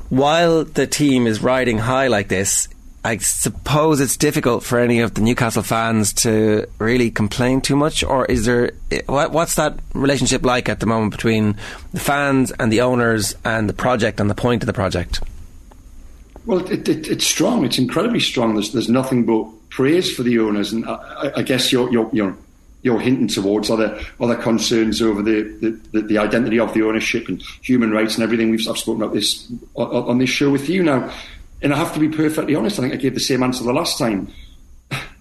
While 0.08 0.64
the 0.64 0.86
team 0.86 1.26
is 1.26 1.42
riding 1.42 1.78
high 1.78 2.08
like 2.08 2.28
this, 2.28 2.68
I 3.08 3.16
suppose 3.16 4.02
it's 4.02 4.18
difficult 4.18 4.62
for 4.62 4.78
any 4.78 5.00
of 5.00 5.14
the 5.14 5.22
Newcastle 5.22 5.62
fans 5.62 6.12
to 6.24 6.66
really 6.78 7.10
complain 7.10 7.62
too 7.62 7.74
much, 7.74 8.04
or 8.04 8.26
is 8.26 8.44
there 8.44 8.72
what, 9.06 9.32
what's 9.32 9.54
that 9.54 9.78
relationship 9.94 10.44
like 10.44 10.68
at 10.68 10.80
the 10.80 10.84
moment 10.84 11.12
between 11.12 11.56
the 11.94 12.00
fans 12.00 12.52
and 12.60 12.70
the 12.70 12.82
owners 12.82 13.34
and 13.46 13.66
the 13.66 13.72
project 13.72 14.20
and 14.20 14.28
the 14.28 14.34
point 14.34 14.62
of 14.62 14.66
the 14.66 14.74
project? 14.74 15.22
Well, 16.44 16.70
it, 16.70 16.86
it, 16.86 17.08
it's 17.08 17.26
strong. 17.26 17.64
It's 17.64 17.78
incredibly 17.78 18.20
strong. 18.20 18.52
There's, 18.52 18.72
there's 18.72 18.90
nothing 18.90 19.24
but 19.24 19.46
praise 19.70 20.14
for 20.14 20.22
the 20.22 20.38
owners, 20.40 20.74
and 20.74 20.84
I, 20.84 21.32
I 21.36 21.42
guess 21.42 21.72
you're, 21.72 21.90
you're, 21.90 22.10
you're 22.12 22.36
you're 22.82 23.00
hinting 23.00 23.28
towards 23.28 23.70
other 23.70 23.98
other 24.20 24.36
concerns 24.36 25.00
over 25.00 25.22
the, 25.22 25.80
the, 25.92 26.02
the, 26.02 26.18
identity 26.18 26.60
of 26.60 26.74
the 26.74 26.82
ownership 26.82 27.26
and 27.28 27.42
human 27.60 27.90
rights 27.90 28.14
and 28.14 28.22
everything 28.22 28.50
we've 28.50 28.68
I've 28.68 28.78
spoken 28.78 29.02
about 29.02 29.14
this 29.14 29.50
on 29.74 30.18
this 30.18 30.28
show 30.30 30.50
with 30.50 30.68
you 30.68 30.82
now. 30.82 31.10
And 31.60 31.72
I 31.72 31.76
have 31.76 31.92
to 31.94 32.00
be 32.00 32.08
perfectly 32.08 32.54
honest, 32.54 32.78
I 32.78 32.82
think 32.82 32.94
I 32.94 32.96
gave 32.96 33.14
the 33.14 33.20
same 33.20 33.42
answer 33.42 33.64
the 33.64 33.72
last 33.72 33.98
time. 33.98 34.32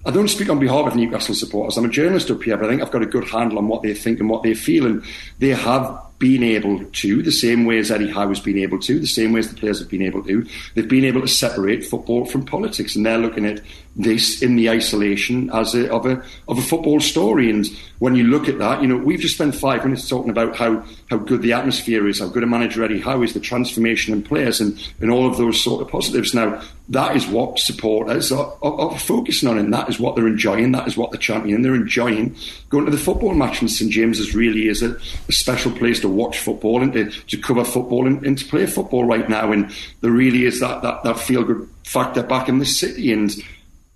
I 0.05 0.11
don't 0.11 0.29
speak 0.29 0.49
on 0.49 0.59
behalf 0.59 0.87
of 0.87 0.95
Newcastle 0.95 1.35
supporters. 1.35 1.77
I'm 1.77 1.85
a 1.85 1.89
journalist 1.89 2.31
up 2.31 2.41
here, 2.41 2.55
but 2.55 2.67
I 2.67 2.69
think 2.69 2.81
I've 2.81 2.91
got 2.91 3.01
a 3.01 3.07
good 3.07 3.27
handle 3.27 3.57
on 3.57 3.67
what 3.67 3.81
they 3.81 3.93
think 3.93 4.19
and 4.19 4.29
what 4.29 4.43
they 4.43 4.53
feel. 4.53 4.85
And 4.85 5.03
they 5.39 5.49
have 5.49 5.99
been 6.19 6.43
able 6.43 6.83
to, 6.83 7.21
the 7.21 7.31
same 7.31 7.65
way 7.65 7.77
as 7.77 7.91
Eddie 7.91 8.11
Howe 8.11 8.29
has 8.29 8.39
been 8.39 8.57
able 8.57 8.79
to, 8.79 8.99
the 8.99 9.05
same 9.07 9.33
way 9.33 9.39
as 9.39 9.49
the 9.49 9.59
players 9.59 9.79
have 9.79 9.89
been 9.89 10.01
able 10.01 10.23
to, 10.23 10.45
they've 10.73 10.87
been 10.87 11.05
able 11.05 11.21
to 11.21 11.27
separate 11.27 11.85
football 11.85 12.25
from 12.25 12.45
politics. 12.45 12.95
And 12.95 13.05
they're 13.05 13.17
looking 13.17 13.45
at 13.45 13.61
this 13.95 14.41
in 14.41 14.55
the 14.55 14.69
isolation 14.69 15.49
as 15.51 15.73
a, 15.73 15.91
of 15.91 16.05
a 16.05 16.23
of 16.47 16.57
a 16.57 16.61
football 16.61 16.99
story. 16.99 17.49
And 17.49 17.67
when 17.99 18.15
you 18.15 18.25
look 18.25 18.47
at 18.47 18.59
that, 18.59 18.81
you 18.81 18.87
know, 18.87 18.97
we've 18.97 19.19
just 19.19 19.35
spent 19.35 19.55
five 19.55 19.83
minutes 19.83 20.07
talking 20.07 20.29
about 20.29 20.55
how, 20.55 20.83
how 21.09 21.17
good 21.17 21.41
the 21.41 21.53
atmosphere 21.53 22.07
is, 22.07 22.19
how 22.19 22.27
good 22.27 22.43
a 22.43 22.47
manager 22.47 22.83
Eddie 22.83 23.01
Howe 23.01 23.21
is, 23.21 23.33
the 23.33 23.39
transformation 23.39 24.13
in 24.13 24.23
players, 24.23 24.61
and, 24.61 24.79
and 25.01 25.11
all 25.11 25.27
of 25.27 25.37
those 25.37 25.63
sort 25.63 25.81
of 25.81 25.89
positives. 25.89 26.33
Now, 26.33 26.61
that 26.89 27.15
is 27.15 27.27
what 27.27 27.59
supporters 27.59 28.31
are, 28.31 28.53
are, 28.61 28.79
are 28.81 28.99
focusing 28.99 29.49
on, 29.49 29.57
and 29.57 29.73
that 29.73 29.89
is 29.89 29.99
what 29.99 30.15
they're 30.15 30.27
enjoying. 30.27 30.71
That 30.71 30.87
is 30.87 30.95
what 30.95 31.11
they're 31.11 31.19
championing. 31.19 31.63
They're 31.63 31.75
enjoying 31.75 32.35
going 32.69 32.85
to 32.85 32.91
the 32.91 32.97
football 32.97 33.33
match 33.33 33.61
in 33.61 33.67
St 33.67 33.91
James's. 33.91 34.35
Really 34.35 34.67
is 34.67 34.83
a, 34.83 34.95
a 35.27 35.31
special 35.31 35.71
place 35.71 35.99
to 36.01 36.06
watch 36.09 36.39
football 36.39 36.81
and 36.81 36.93
to, 36.93 37.09
to 37.09 37.37
cover 37.37 37.63
football 37.63 38.07
and, 38.07 38.25
and, 38.25 38.37
to 38.37 38.45
play 38.45 38.65
football 38.65 39.05
right 39.05 39.27
now. 39.29 39.51
And 39.51 39.71
there 40.01 40.11
really 40.11 40.45
is 40.45 40.59
that 40.59 40.81
that, 40.81 41.03
that 41.03 41.19
feel 41.19 41.43
good 41.43 41.67
factor 41.83 42.23
back 42.23 42.49
in 42.49 42.59
the 42.59 42.65
city 42.65 43.11
and 43.11 43.31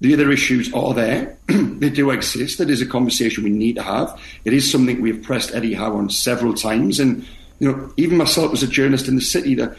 the 0.02 0.14
other 0.14 0.32
issues 0.32 0.74
are 0.74 0.94
there. 0.94 1.38
they 1.48 1.90
do 1.90 2.10
exist. 2.10 2.60
It 2.60 2.70
is 2.70 2.82
a 2.82 2.88
conversation 2.88 3.44
we 3.44 3.52
need 3.52 3.76
to 3.76 3.84
have. 3.84 4.20
It 4.46 4.54
is 4.54 4.70
something 4.70 5.02
we 5.02 5.12
have 5.12 5.24
pressed 5.24 5.54
Eddie 5.54 5.76
Howe 5.76 5.96
on 5.96 6.10
several 6.10 6.56
times. 6.56 7.00
And, 7.00 7.26
you 7.60 7.72
know, 7.72 7.94
even 7.98 8.18
myself 8.18 8.52
as 8.52 8.64
a 8.64 8.68
journalist 8.68 9.08
in 9.08 9.16
the 9.16 9.22
city, 9.22 9.54
that 9.56 9.78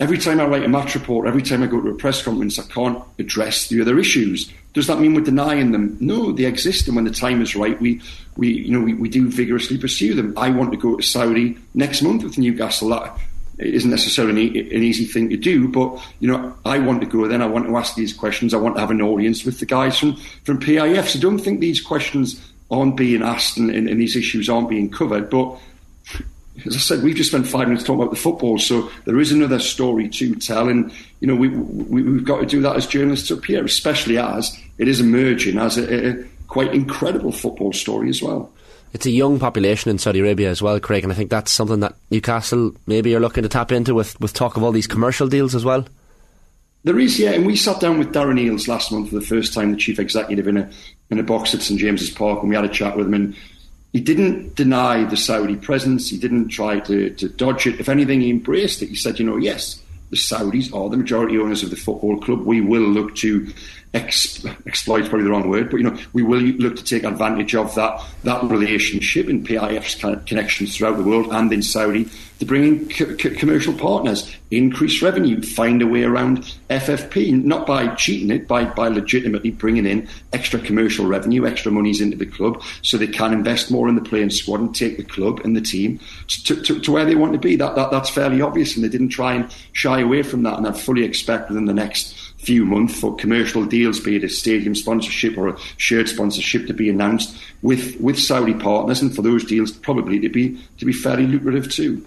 every 0.00 0.18
time 0.18 0.40
I 0.40 0.46
write 0.46 0.64
a 0.64 0.68
match 0.68 0.94
report, 0.94 1.28
every 1.28 1.42
time 1.42 1.62
I 1.62 1.66
go 1.66 1.80
to 1.80 1.90
a 1.90 1.94
press 1.94 2.22
conference, 2.22 2.58
I 2.58 2.64
can't 2.64 3.02
address 3.18 3.68
the 3.68 3.80
other 3.80 3.98
issues. 3.98 4.52
Does 4.72 4.86
that 4.86 4.98
mean 4.98 5.14
we're 5.14 5.20
denying 5.20 5.72
them? 5.72 5.96
No, 6.00 6.32
they 6.32 6.46
exist, 6.46 6.86
and 6.86 6.96
when 6.96 7.04
the 7.04 7.10
time 7.10 7.42
is 7.42 7.54
right, 7.54 7.80
we, 7.80 8.00
we 8.36 8.48
you 8.48 8.72
know, 8.72 8.84
we, 8.84 8.94
we 8.94 9.08
do 9.08 9.28
vigorously 9.28 9.78
pursue 9.78 10.14
them. 10.14 10.32
I 10.36 10.50
want 10.50 10.72
to 10.72 10.78
go 10.78 10.96
to 10.96 11.02
Saudi 11.02 11.58
next 11.74 12.02
month 12.02 12.24
with 12.24 12.38
Newcastle. 12.38 12.88
That, 12.88 13.16
isn't 13.58 13.90
necessarily 13.90 14.58
an 14.58 14.82
easy 14.82 15.04
thing 15.04 15.28
to 15.28 15.36
do, 15.36 15.68
but 15.68 16.02
you 16.18 16.28
know, 16.28 16.54
I 16.64 16.78
want 16.78 17.02
to 17.02 17.06
go. 17.06 17.28
Then 17.28 17.42
I 17.42 17.46
want 17.46 17.66
to 17.66 17.76
ask 17.76 17.94
these 17.94 18.14
questions. 18.14 18.54
I 18.54 18.56
want 18.56 18.76
to 18.76 18.80
have 18.80 18.90
an 18.90 19.02
audience 19.02 19.44
with 19.44 19.60
the 19.60 19.66
guys 19.66 19.98
from 19.98 20.16
from 20.44 20.58
PIF. 20.58 21.08
So 21.08 21.18
don't 21.18 21.38
think 21.38 21.60
these 21.60 21.80
questions 21.80 22.40
aren't 22.70 22.96
being 22.96 23.22
asked 23.22 23.58
and, 23.58 23.70
and, 23.70 23.88
and 23.88 24.00
these 24.00 24.16
issues 24.16 24.48
aren't 24.48 24.70
being 24.70 24.90
covered. 24.90 25.28
But 25.28 25.58
as 26.66 26.76
I 26.76 26.78
said, 26.78 27.02
we've 27.02 27.16
just 27.16 27.30
spent 27.30 27.46
five 27.46 27.68
minutes 27.68 27.84
talking 27.84 28.02
about 28.02 28.12
the 28.12 28.20
football, 28.20 28.58
so 28.58 28.90
there 29.04 29.18
is 29.20 29.32
another 29.32 29.58
story 29.58 30.08
to 30.10 30.34
tell, 30.34 30.68
and 30.68 30.92
you 31.20 31.26
know 31.26 31.34
we, 31.34 31.48
we 31.48 32.02
have 32.02 32.24
got 32.24 32.40
to 32.40 32.46
do 32.46 32.60
that 32.62 32.76
as 32.76 32.86
journalists 32.86 33.30
up 33.30 33.44
here, 33.44 33.64
especially 33.64 34.18
as 34.18 34.58
it 34.78 34.88
is 34.88 35.00
emerging 35.00 35.58
as 35.58 35.78
a, 35.78 36.10
a 36.10 36.24
quite 36.48 36.74
incredible 36.74 37.32
football 37.32 37.72
story 37.72 38.08
as 38.08 38.20
well 38.20 38.52
it's 38.92 39.06
a 39.06 39.10
young 39.10 39.38
population 39.38 39.90
in 39.90 39.98
Saudi 39.98 40.20
Arabia 40.20 40.50
as 40.50 40.60
well, 40.60 40.80
Craig, 40.80 41.04
and 41.04 41.12
I 41.12 41.16
think 41.16 41.30
that's 41.30 41.52
something 41.52 41.80
that 41.80 41.94
Newcastle 42.10 42.72
maybe 42.86 43.14
are 43.14 43.20
looking 43.20 43.42
to 43.44 43.48
tap 43.48 43.72
into 43.72 43.94
with, 43.94 44.20
with 44.20 44.32
talk 44.32 44.56
of 44.56 44.62
all 44.62 44.72
these 44.72 44.86
commercial 44.86 45.28
deals 45.28 45.54
as 45.54 45.64
well. 45.64 45.86
There 46.82 46.98
is, 46.98 47.18
yeah, 47.18 47.32
and 47.32 47.46
we 47.46 47.56
sat 47.56 47.80
down 47.80 47.98
with 47.98 48.12
Darren 48.12 48.40
Eales 48.40 48.66
last 48.66 48.90
month 48.90 49.10
for 49.10 49.14
the 49.14 49.20
first 49.20 49.52
time, 49.52 49.70
the 49.70 49.76
chief 49.76 49.98
executive 49.98 50.48
in 50.48 50.56
a 50.56 50.70
in 51.10 51.18
a 51.18 51.22
box 51.22 51.54
at 51.54 51.60
St 51.60 51.78
James's 51.78 52.08
Park, 52.08 52.40
and 52.40 52.48
we 52.48 52.54
had 52.54 52.64
a 52.64 52.68
chat 52.68 52.96
with 52.96 53.06
him, 53.06 53.14
and 53.14 53.36
he 53.92 54.00
didn't 54.00 54.54
deny 54.54 55.04
the 55.04 55.16
Saudi 55.16 55.56
presence. 55.56 56.08
He 56.08 56.18
didn't 56.18 56.48
try 56.48 56.80
to, 56.80 57.10
to 57.10 57.28
dodge 57.28 57.66
it. 57.66 57.80
If 57.80 57.88
anything, 57.88 58.20
he 58.20 58.30
embraced 58.30 58.82
it. 58.82 58.88
He 58.88 58.94
said, 58.94 59.18
you 59.18 59.26
know, 59.26 59.36
yes, 59.36 59.82
the 60.10 60.16
Saudis 60.16 60.74
are 60.74 60.88
the 60.88 60.96
majority 60.96 61.38
owners 61.38 61.62
of 61.62 61.70
the 61.70 61.76
football 61.76 62.18
club. 62.20 62.40
We 62.40 62.60
will 62.60 62.82
look 62.82 63.16
to 63.16 63.52
ex- 63.94 64.44
exploit 64.66 65.08
probably 65.08 65.24
the 65.24 65.30
wrong 65.30 65.48
word, 65.48 65.70
but 65.70 65.78
you 65.78 65.84
know 65.84 65.96
we 66.12 66.22
will 66.22 66.40
look 66.40 66.76
to 66.76 66.84
take 66.84 67.04
advantage 67.04 67.54
of 67.54 67.74
that 67.76 68.02
that 68.24 68.42
relationship 68.44 69.28
in 69.28 69.44
PIF's 69.44 69.96
connections 70.26 70.76
throughout 70.76 70.96
the 70.96 71.04
world 71.04 71.32
and 71.32 71.52
in 71.52 71.62
Saudi 71.62 72.08
to 72.40 72.46
bring 72.46 72.64
in 72.64 72.88
co- 72.88 73.14
co- 73.16 73.34
commercial 73.36 73.74
partners, 73.74 74.34
increase 74.50 75.02
revenue, 75.02 75.40
find 75.42 75.82
a 75.82 75.86
way 75.86 76.02
around 76.02 76.38
FFP, 76.70 77.44
not 77.44 77.66
by 77.66 77.94
cheating 77.94 78.30
it, 78.30 78.48
by 78.48 78.64
by 78.64 78.88
legitimately 78.88 79.50
bringing 79.50 79.86
in 79.86 80.08
extra 80.32 80.58
commercial 80.58 81.06
revenue, 81.06 81.46
extra 81.46 81.70
monies 81.70 82.00
into 82.00 82.16
the 82.16 82.26
club, 82.26 82.62
so 82.82 82.96
they 82.96 83.06
can 83.06 83.34
invest 83.34 83.70
more 83.70 83.88
in 83.88 83.94
the 83.94 84.00
playing 84.00 84.30
squad 84.30 84.60
and 84.60 84.74
take 84.74 84.96
the 84.96 85.04
club 85.04 85.40
and 85.44 85.54
the 85.54 85.60
team 85.60 86.00
to, 86.28 86.60
to, 86.62 86.80
to 86.80 86.90
where 86.90 87.04
they 87.04 87.14
want 87.14 87.32
to 87.34 87.38
be. 87.38 87.56
That, 87.56 87.76
that 87.76 87.90
that's 87.90 88.10
fairly 88.10 88.40
obvious, 88.40 88.74
and 88.74 88.82
they 88.82 88.88
didn't 88.88 89.10
try 89.10 89.34
and 89.34 89.54
shy 89.72 90.00
away 90.00 90.22
from 90.22 90.42
that. 90.44 90.56
And 90.56 90.66
I 90.66 90.72
fully 90.72 91.04
expect 91.04 91.50
within 91.50 91.66
the 91.66 91.74
next 91.74 92.16
few 92.38 92.64
months 92.64 92.98
for 92.98 93.14
commercial 93.16 93.66
deals, 93.66 94.00
be 94.00 94.16
it 94.16 94.24
a 94.24 94.30
stadium 94.30 94.74
sponsorship 94.74 95.36
or 95.36 95.48
a 95.48 95.58
shirt 95.76 96.08
sponsorship, 96.08 96.66
to 96.68 96.72
be 96.72 96.88
announced 96.88 97.36
with, 97.60 98.00
with 98.00 98.18
Saudi 98.18 98.54
partners, 98.54 99.02
and 99.02 99.14
for 99.14 99.20
those 99.20 99.44
deals 99.44 99.70
probably 99.70 100.18
to 100.20 100.30
be 100.30 100.58
to 100.78 100.86
be 100.86 100.92
fairly 100.94 101.26
lucrative 101.26 101.70
too. 101.70 102.06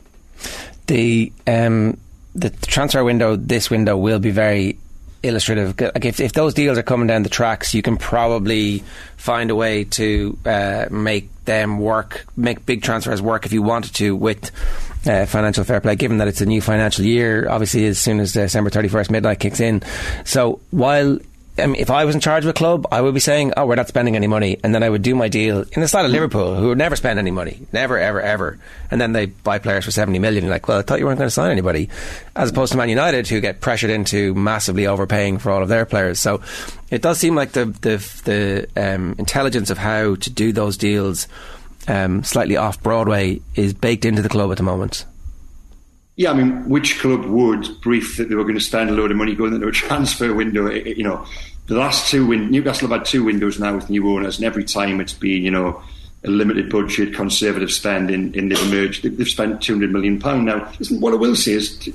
The 0.88 1.32
um, 1.48 1.98
the 2.36 2.50
transfer 2.50 3.04
window, 3.04 3.36
this 3.36 3.70
window, 3.70 3.98
will 3.98 4.20
be 4.20 4.32
very 4.32 4.78
illustrative. 5.24 5.80
Like 5.80 6.06
if, 6.06 6.20
if 6.20 6.34
those 6.34 6.54
deals 6.54 6.78
are 6.78 6.84
coming 6.84 7.08
down 7.08 7.24
the 7.24 7.30
tracks, 7.30 7.74
you 7.74 7.82
can 7.82 7.98
probably 7.98 8.84
find 9.18 9.50
a 9.50 9.56
way 9.56 9.86
to 9.86 10.38
uh, 10.46 10.86
make 10.92 11.30
them 11.46 11.80
work, 11.80 12.26
make 12.36 12.66
big 12.66 12.84
transfers 12.84 13.22
work 13.22 13.46
if 13.46 13.54
you 13.54 13.62
wanted 13.62 13.96
to 13.96 14.16
with 14.16 14.52
uh, 15.08 15.26
financial 15.26 15.64
fair 15.64 15.82
play, 15.82 15.96
given 15.96 16.18
that 16.18 16.28
it's 16.28 16.42
a 16.42 16.46
new 16.46 16.62
financial 16.62 17.06
year, 17.06 17.48
obviously, 17.50 17.86
as 17.86 18.00
soon 18.00 18.20
as 18.20 18.34
December 18.34 18.70
31st 18.70 19.10
midnight 19.10 19.40
kicks 19.40 19.60
in. 19.60 19.82
So 20.26 20.60
while 20.72 21.18
I 21.56 21.68
mean, 21.68 21.76
if 21.76 21.92
I 21.92 22.06
was 22.06 22.16
in 22.16 22.22
charge 22.22 22.44
of 22.44 22.50
a 22.50 22.54
club, 22.54 22.88
I 22.92 23.00
would 23.00 23.14
be 23.14 23.20
saying, 23.20 23.54
"Oh, 23.56 23.68
we're 23.68 23.76
not 23.76 23.88
spending 23.88 24.16
any 24.16 24.26
money," 24.26 24.58
and 24.64 24.74
then 24.74 24.82
I 24.82 24.90
would 24.90 25.04
do 25.04 25.14
my 25.14 25.28
deal 25.28 25.64
in 25.72 25.82
the 25.82 25.88
style 25.88 26.04
of 26.04 26.10
Liverpool, 26.12 26.56
who 26.56 26.70
would 26.70 26.80
never 26.80 26.96
spend 26.96 27.20
any 27.20 27.30
money, 27.30 27.68
never, 27.72 28.00
ever, 28.00 28.20
ever, 28.20 28.58
and 28.90 29.00
then 29.00 29.14
they 29.14 29.28
buy 29.28 29.60
players 29.60 29.86
for 29.86 29.92
seventy 29.92 30.18
million. 30.18 30.44
You're 30.44 30.54
like, 30.54 30.68
well, 30.68 30.80
I 30.80 30.82
thought 30.82 30.98
you 30.98 31.06
weren't 31.06 31.20
going 31.20 31.28
to 31.28 31.32
sign 31.32 31.52
anybody, 31.52 31.90
as 32.36 32.50
opposed 32.50 32.72
to 32.72 32.78
Man 32.78 32.90
United, 32.90 33.28
who 33.28 33.40
get 33.40 33.62
pressured 33.62 33.92
into 33.92 34.34
massively 34.34 34.88
overpaying 34.88 35.38
for 35.38 35.52
all 35.52 35.62
of 35.62 35.70
their 35.70 35.86
players. 35.86 36.20
So 36.20 36.42
it 36.90 37.04
does 37.04 37.20
seem 37.20 37.36
like 37.36 37.52
the 37.52 37.66
the, 37.66 37.98
the 38.26 38.68
um, 38.76 39.16
intelligence 39.20 39.70
of 39.70 39.78
how 39.78 40.16
to 40.16 40.30
do 40.32 40.54
those 40.54 40.76
deals 40.76 41.28
um, 41.88 42.24
slightly 42.24 42.58
off 42.58 42.82
Broadway 42.82 43.42
is 43.56 43.74
baked 43.74 44.06
into 44.06 44.24
the 44.24 44.30
club 44.30 44.50
at 44.52 44.58
the 44.58 44.64
moment. 44.64 45.06
Yeah, 46.16 46.32
I 46.32 46.34
mean, 46.36 46.70
which 46.70 47.00
club 47.00 47.26
would 47.26 47.82
brief 47.82 48.18
that 48.18 48.30
they 48.30 48.36
were 48.36 48.44
going 48.44 48.56
to 48.56 48.62
spend 48.62 48.90
a 48.90 48.94
load 48.94 49.10
of 49.10 49.18
money 49.18 49.36
going 49.36 49.54
into 49.54 49.68
a 49.68 49.72
transfer 49.84 50.34
window? 50.34 50.70
You 50.70 51.04
know, 51.04 51.26
the 51.68 51.76
last 51.76 52.10
two 52.10 52.28
win- 52.28 52.52
Newcastle 52.52 52.88
have 52.88 53.00
had 53.00 53.08
two 53.08 53.24
windows 53.24 53.60
now 53.60 53.76
with 53.76 53.90
new 53.90 54.08
owners, 54.10 54.38
and 54.38 54.46
every 54.46 54.64
time 54.64 55.02
it's 55.02 55.14
been 55.14 55.44
you 55.44 55.52
know 55.52 55.82
a 56.24 56.30
limited 56.30 56.70
budget, 56.70 57.14
conservative 57.14 57.72
spending, 57.72 58.34
in 58.36 58.50
they've 58.50 58.62
emerged. 58.72 59.04
They've 59.04 59.28
spent 59.28 59.62
two 59.62 59.74
hundred 59.74 59.92
million 59.92 60.20
pound 60.20 60.46
now. 60.46 60.72
Listen, 60.80 61.02
what 61.02 61.14
I 61.14 61.18
will 61.18 61.36
say 61.36 61.54
is, 61.54 61.90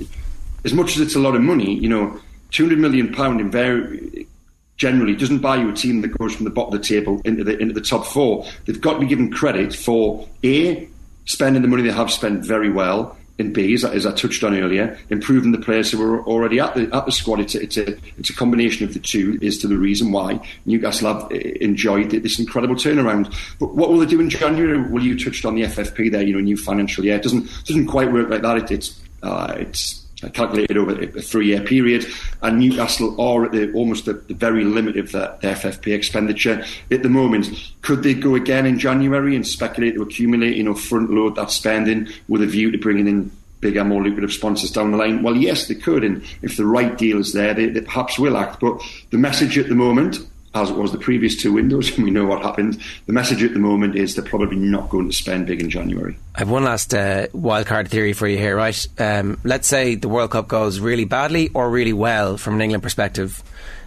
as 0.65 0.73
much 0.73 0.95
as 0.95 1.01
it's 1.01 1.15
a 1.15 1.19
lot 1.19 1.35
of 1.35 1.41
money, 1.41 1.75
you 1.75 1.89
know, 1.89 2.19
two 2.51 2.63
hundred 2.63 2.79
million 2.79 3.13
pound 3.13 3.39
in 3.39 3.49
very 3.49 4.27
generally 4.75 5.13
doesn't 5.13 5.39
buy 5.39 5.57
you 5.57 5.69
a 5.69 5.73
team 5.73 6.01
that 6.01 6.17
goes 6.17 6.33
from 6.33 6.45
the 6.45 6.49
bottom 6.49 6.73
of 6.73 6.81
the 6.81 6.87
table 6.87 7.21
into 7.25 7.43
the 7.43 7.57
into 7.57 7.73
the 7.73 7.81
top 7.81 8.05
four. 8.05 8.45
They've 8.65 8.79
got 8.79 8.93
to 8.93 8.99
be 8.99 9.07
given 9.07 9.31
credit 9.31 9.75
for 9.75 10.27
a 10.43 10.89
spending 11.25 11.61
the 11.61 11.67
money 11.67 11.83
they 11.83 11.91
have 11.91 12.11
spent 12.11 12.45
very 12.45 12.71
well. 12.71 13.15
In 13.39 13.53
B, 13.53 13.73
as, 13.73 13.85
I 13.85 14.11
touched 14.11 14.43
on 14.43 14.53
earlier, 14.53 14.99
improving 15.09 15.53
the 15.53 15.59
players 15.59 15.89
who 15.89 15.97
were 15.97 16.21
already 16.25 16.59
at 16.59 16.75
the 16.75 16.89
at 16.93 17.05
the 17.05 17.11
squad. 17.11 17.39
It's 17.39 17.55
a, 17.55 17.61
it's 17.61 17.77
a 17.77 17.97
it's 18.17 18.29
a 18.29 18.35
combination 18.35 18.85
of 18.85 18.93
the 18.93 18.99
two. 18.99 19.39
Is 19.41 19.57
to 19.59 19.67
the 19.67 19.77
reason 19.77 20.11
why 20.11 20.45
Newcastle 20.65 21.13
have 21.13 21.31
eh, 21.31 21.53
enjoyed 21.61 22.11
this 22.11 22.37
incredible 22.37 22.75
turnaround. 22.75 23.33
But 23.57 23.75
what 23.75 23.89
will 23.89 23.99
they 23.99 24.05
do 24.05 24.19
in 24.19 24.29
January? 24.29 24.81
Well, 24.81 25.01
you 25.01 25.17
touched 25.17 25.45
on 25.45 25.55
the 25.55 25.63
FFP 25.63 26.11
there. 26.11 26.21
You 26.21 26.33
know, 26.33 26.41
new 26.41 26.57
financial 26.57 27.05
year. 27.05 27.15
It 27.15 27.23
doesn't 27.23 27.49
doesn't 27.65 27.87
quite 27.87 28.11
work 28.11 28.29
like 28.29 28.41
that. 28.41 28.57
It, 28.57 28.71
it's 28.71 29.01
uh, 29.23 29.55
it's 29.57 30.05
Uh, 30.21 30.27
calculated 30.27 30.75
over 30.75 31.01
a 31.01 31.21
three-year 31.21 31.61
period, 31.61 32.05
and 32.41 32.59
Newcastle 32.59 33.19
are 33.21 33.45
at 33.45 33.53
the 33.53 33.71
almost 33.71 34.03
the, 34.03 34.13
the 34.13 34.33
very 34.33 34.65
limit 34.65 34.97
of 34.97 35.13
their, 35.13 35.37
their, 35.41 35.55
FFP 35.55 35.93
expenditure 35.95 36.65
at 36.91 37.03
the 37.03 37.09
moment. 37.09 37.47
Could 37.83 38.03
they 38.03 38.13
go 38.15 38.35
again 38.35 38.65
in 38.65 38.77
January 38.77 39.33
and 39.33 39.47
speculate 39.47 39.95
to 39.95 40.01
accumulate, 40.01 40.57
you 40.57 40.63
know, 40.63 40.73
front 40.73 41.09
load 41.09 41.35
that 41.35 41.51
spending 41.51 42.09
with 42.27 42.41
a 42.41 42.47
view 42.47 42.69
to 42.69 42.77
bringing 42.77 43.07
in 43.07 43.31
bigger, 43.61 43.85
more 43.85 44.03
lucrative 44.03 44.33
sponsors 44.33 44.71
down 44.71 44.91
the 44.91 44.97
line? 44.97 45.23
Well, 45.23 45.37
yes, 45.37 45.69
they 45.69 45.75
could, 45.75 46.03
and 46.03 46.21
if 46.41 46.57
the 46.57 46.65
right 46.65 46.97
deal 46.97 47.19
is 47.19 47.31
there, 47.31 47.53
they, 47.53 47.67
they 47.67 47.81
perhaps 47.81 48.19
will 48.19 48.35
act. 48.35 48.59
But 48.59 48.81
the 49.11 49.17
message 49.17 49.57
at 49.57 49.69
the 49.69 49.75
moment 49.75 50.19
as 50.55 50.69
it 50.69 50.75
was 50.75 50.91
the 50.91 50.97
previous 50.97 51.35
two 51.35 51.53
windows, 51.53 51.91
and 51.95 52.03
we 52.03 52.11
know 52.11 52.25
what 52.25 52.41
happened. 52.41 52.81
The 53.05 53.13
message 53.13 53.43
at 53.43 53.53
the 53.53 53.59
moment 53.59 53.95
is 53.95 54.15
they're 54.15 54.25
probably 54.25 54.57
not 54.57 54.89
going 54.89 55.07
to 55.07 55.15
spend 55.15 55.47
big 55.47 55.61
in 55.61 55.69
January. 55.69 56.17
I 56.35 56.39
have 56.39 56.49
one 56.49 56.63
last 56.63 56.93
uh, 56.93 57.27
wildcard 57.27 57.87
theory 57.87 58.13
for 58.13 58.27
you 58.27 58.37
here, 58.37 58.55
right? 58.55 58.87
Um, 58.97 59.39
let's 59.43 59.67
say 59.67 59.95
the 59.95 60.09
World 60.09 60.31
Cup 60.31 60.47
goes 60.47 60.79
really 60.79 61.05
badly 61.05 61.49
or 61.53 61.69
really 61.69 61.93
well 61.93 62.37
from 62.37 62.55
an 62.55 62.61
England 62.61 62.83
perspective, 62.83 63.43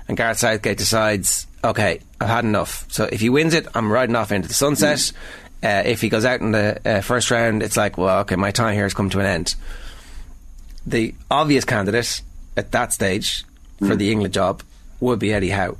and 0.08 0.16
Gareth 0.16 0.38
Southgate 0.38 0.78
decides, 0.78 1.46
okay, 1.64 2.00
I've 2.20 2.28
had 2.28 2.44
enough. 2.44 2.86
So 2.90 3.04
if 3.04 3.20
he 3.20 3.28
wins 3.28 3.54
it, 3.54 3.66
I'm 3.74 3.90
riding 3.90 4.16
off 4.16 4.32
into 4.32 4.48
the 4.48 4.54
sunset. 4.54 4.98
Mm. 4.98 5.14
Uh, 5.64 5.82
if 5.86 6.00
he 6.00 6.08
goes 6.08 6.24
out 6.24 6.40
in 6.40 6.50
the 6.50 6.80
uh, 6.84 7.00
first 7.02 7.30
round, 7.30 7.62
it's 7.62 7.76
like, 7.76 7.96
well, 7.96 8.20
okay, 8.20 8.34
my 8.34 8.50
time 8.50 8.74
here 8.74 8.82
has 8.82 8.94
come 8.94 9.10
to 9.10 9.20
an 9.20 9.26
end. 9.26 9.54
The 10.84 11.14
obvious 11.30 11.64
candidate 11.64 12.20
at 12.56 12.72
that 12.72 12.92
stage 12.92 13.44
for 13.78 13.94
mm. 13.94 13.98
the 13.98 14.10
England 14.10 14.34
job 14.34 14.62
would 14.98 15.20
be 15.20 15.32
Eddie 15.32 15.50
Howe. 15.50 15.76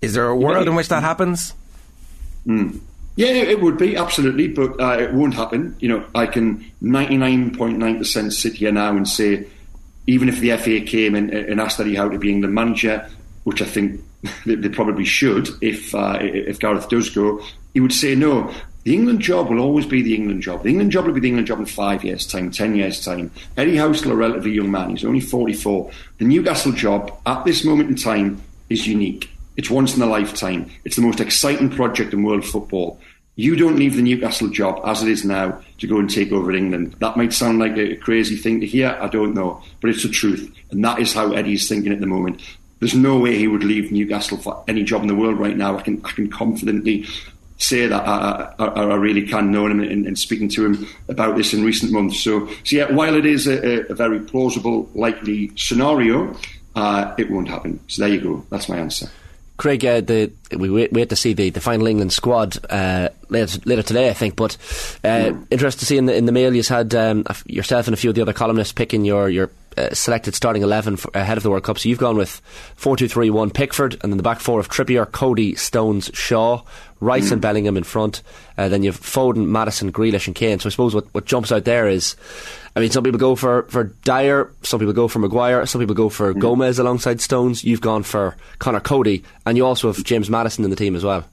Is 0.00 0.14
there 0.14 0.26
a 0.26 0.36
world 0.36 0.66
in 0.66 0.74
which 0.74 0.88
that 0.88 1.02
happens? 1.02 1.54
Mm. 2.46 2.80
Yeah, 3.16 3.28
it 3.28 3.60
would 3.60 3.76
be 3.76 3.96
absolutely, 3.96 4.48
but 4.48 4.80
uh, 4.80 4.98
it 4.98 5.12
won't 5.12 5.34
happen. 5.34 5.76
You 5.80 5.88
know, 5.88 6.06
I 6.14 6.26
can 6.26 6.64
ninety 6.80 7.18
nine 7.18 7.54
point 7.54 7.78
nine 7.78 7.98
percent 7.98 8.32
sit 8.32 8.54
here 8.54 8.72
now 8.72 8.96
and 8.96 9.06
say, 9.06 9.46
even 10.06 10.28
if 10.28 10.40
the 10.40 10.56
FA 10.56 10.80
came 10.80 11.14
and, 11.14 11.30
and 11.30 11.60
asked 11.60 11.80
Eddie 11.80 11.96
Howe 11.96 12.08
to 12.08 12.18
be 12.18 12.30
England 12.30 12.54
manager, 12.54 13.08
which 13.44 13.60
I 13.60 13.66
think 13.66 14.00
they, 14.46 14.68
probably 14.68 15.04
should, 15.04 15.48
if 15.60 15.94
uh, 15.94 16.18
if 16.20 16.58
Gareth 16.60 16.88
does 16.88 17.10
go, 17.10 17.42
he 17.74 17.80
would 17.80 17.92
say 17.92 18.14
no. 18.14 18.52
The 18.84 18.94
England 18.94 19.20
job 19.20 19.50
will 19.50 19.60
always 19.60 19.84
be 19.84 20.00
the 20.00 20.14
England 20.14 20.40
job. 20.40 20.62
The 20.62 20.70
England 20.70 20.90
job 20.90 21.04
will 21.04 21.12
be 21.12 21.20
the 21.20 21.28
England 21.28 21.46
job 21.46 21.58
in 21.58 21.66
five 21.66 22.02
years' 22.02 22.26
time, 22.26 22.50
ten 22.50 22.74
years' 22.74 23.04
time. 23.04 23.30
Eddie 23.58 23.76
Howe's 23.76 23.98
still 23.98 24.12
a 24.12 24.16
relatively 24.16 24.52
young 24.52 24.70
man. 24.70 24.90
He's 24.90 25.04
only 25.04 25.20
44. 25.20 25.90
The 26.16 26.24
Newcastle 26.24 26.72
job, 26.72 27.14
at 27.26 27.44
this 27.44 27.62
moment 27.62 27.90
in 27.90 27.96
time, 27.96 28.40
is 28.70 28.86
unique. 28.86 29.28
It's 29.60 29.68
once 29.68 29.94
in 29.94 30.00
a 30.00 30.06
lifetime. 30.06 30.70
It's 30.86 30.96
the 30.96 31.02
most 31.02 31.20
exciting 31.20 31.68
project 31.68 32.14
in 32.14 32.22
world 32.22 32.46
football. 32.46 32.98
You 33.36 33.56
don't 33.56 33.76
leave 33.76 33.94
the 33.94 34.00
Newcastle 34.00 34.48
job 34.48 34.80
as 34.86 35.02
it 35.02 35.10
is 35.10 35.22
now 35.22 35.60
to 35.80 35.86
go 35.86 35.98
and 35.98 36.08
take 36.08 36.32
over 36.32 36.50
England. 36.50 36.96
That 37.00 37.18
might 37.18 37.34
sound 37.34 37.58
like 37.58 37.76
a 37.76 37.94
crazy 37.96 38.36
thing 38.36 38.60
to 38.60 38.66
hear. 38.66 38.96
I 38.98 39.08
don't 39.08 39.34
know, 39.34 39.62
but 39.82 39.90
it's 39.90 40.02
the 40.02 40.08
truth, 40.08 40.50
and 40.70 40.82
that 40.82 40.98
is 40.98 41.12
how 41.12 41.32
Eddie's 41.32 41.68
thinking 41.68 41.92
at 41.92 42.00
the 42.00 42.06
moment. 42.06 42.40
There's 42.78 42.94
no 42.94 43.18
way 43.18 43.36
he 43.36 43.48
would 43.48 43.62
leave 43.62 43.92
Newcastle 43.92 44.38
for 44.38 44.64
any 44.66 44.82
job 44.82 45.02
in 45.02 45.08
the 45.08 45.14
world 45.14 45.38
right 45.38 45.58
now. 45.58 45.76
I 45.76 45.82
can 45.82 46.00
I 46.06 46.12
can 46.12 46.30
confidently 46.30 47.06
say 47.58 47.86
that 47.86 48.08
I, 48.08 48.54
I, 48.58 48.64
I 48.64 48.94
really 48.94 49.26
can 49.26 49.52
know 49.52 49.66
him 49.66 49.80
and, 49.80 50.06
and, 50.06 50.18
speaking 50.18 50.48
to 50.56 50.64
him 50.64 50.86
about 51.10 51.36
this 51.36 51.52
in 51.52 51.62
recent 51.62 51.92
months. 51.92 52.18
So, 52.20 52.46
so 52.64 52.76
yeah, 52.76 52.90
while 52.90 53.14
it 53.14 53.26
is 53.26 53.46
a, 53.46 53.86
a 53.90 53.94
very 53.94 54.20
plausible, 54.20 54.88
likely 54.94 55.52
scenario, 55.56 56.34
uh, 56.74 57.14
it 57.18 57.30
won't 57.30 57.48
happen. 57.48 57.78
So 57.88 58.00
there 58.00 58.14
you 58.14 58.22
go. 58.22 58.46
That's 58.48 58.66
my 58.70 58.78
answer. 58.78 59.10
Craig, 59.60 59.84
uh, 59.84 60.00
the, 60.00 60.32
we 60.56 60.70
wait, 60.70 60.90
wait, 60.90 61.10
to 61.10 61.16
see 61.16 61.34
the, 61.34 61.50
the 61.50 61.60
final 61.60 61.86
England 61.86 62.14
squad 62.14 62.56
uh, 62.70 63.10
later, 63.28 63.60
later, 63.66 63.82
today, 63.82 64.08
I 64.08 64.14
think. 64.14 64.34
But 64.34 64.56
uh, 65.04 65.34
interested 65.50 65.80
to 65.80 65.84
see 65.86 65.98
in 65.98 66.06
the 66.06 66.16
in 66.16 66.24
the 66.24 66.32
mail 66.32 66.54
you've 66.54 66.66
had 66.66 66.94
um, 66.94 67.26
yourself 67.44 67.86
and 67.86 67.92
a 67.92 67.96
few 67.98 68.08
of 68.08 68.16
the 68.16 68.22
other 68.22 68.32
columnists 68.32 68.72
picking 68.72 69.04
your 69.04 69.28
your 69.28 69.50
uh, 69.80 69.94
selected 69.94 70.34
starting 70.34 70.62
11 70.62 70.96
for, 70.96 71.10
ahead 71.14 71.36
of 71.36 71.42
the 71.42 71.50
World 71.50 71.64
Cup. 71.64 71.78
So 71.78 71.88
you've 71.88 71.98
gone 71.98 72.16
with 72.16 72.40
4 72.76 72.96
2 72.96 73.08
3 73.08 73.30
1 73.30 73.50
Pickford, 73.50 73.94
and 74.02 74.12
then 74.12 74.16
the 74.16 74.22
back 74.22 74.40
four 74.40 74.60
of 74.60 74.68
Trippier, 74.68 75.10
Coady, 75.10 75.54
Stones, 75.54 76.10
Shaw, 76.14 76.62
Rice, 77.00 77.28
mm. 77.28 77.32
and 77.32 77.42
Bellingham 77.42 77.76
in 77.76 77.84
front. 77.84 78.22
Uh, 78.58 78.68
then 78.68 78.82
you've 78.82 79.00
Foden, 79.00 79.46
Maddison, 79.46 79.92
Grealish, 79.92 80.26
and 80.26 80.36
Kane. 80.36 80.58
So 80.58 80.68
I 80.68 80.70
suppose 80.70 80.94
what, 80.94 81.12
what 81.14 81.24
jumps 81.24 81.50
out 81.50 81.64
there 81.64 81.88
is 81.88 82.16
I 82.76 82.80
mean, 82.80 82.90
some 82.90 83.02
people 83.02 83.18
go 83.18 83.34
for, 83.34 83.64
for 83.64 83.84
Dier, 84.04 84.52
some 84.62 84.78
people 84.78 84.92
go 84.92 85.08
for 85.08 85.18
Maguire, 85.18 85.66
some 85.66 85.80
people 85.80 85.94
go 85.94 86.08
for 86.08 86.32
mm. 86.32 86.38
Gomez 86.38 86.78
alongside 86.78 87.20
Stones. 87.20 87.64
You've 87.64 87.80
gone 87.80 88.02
for 88.02 88.36
Conor 88.58 88.80
Coady, 88.80 89.24
and 89.44 89.56
you 89.56 89.66
also 89.66 89.92
have 89.92 90.04
James 90.04 90.30
Maddison 90.30 90.64
in 90.64 90.70
the 90.70 90.76
team 90.76 90.94
as 90.94 91.04
well. 91.04 91.24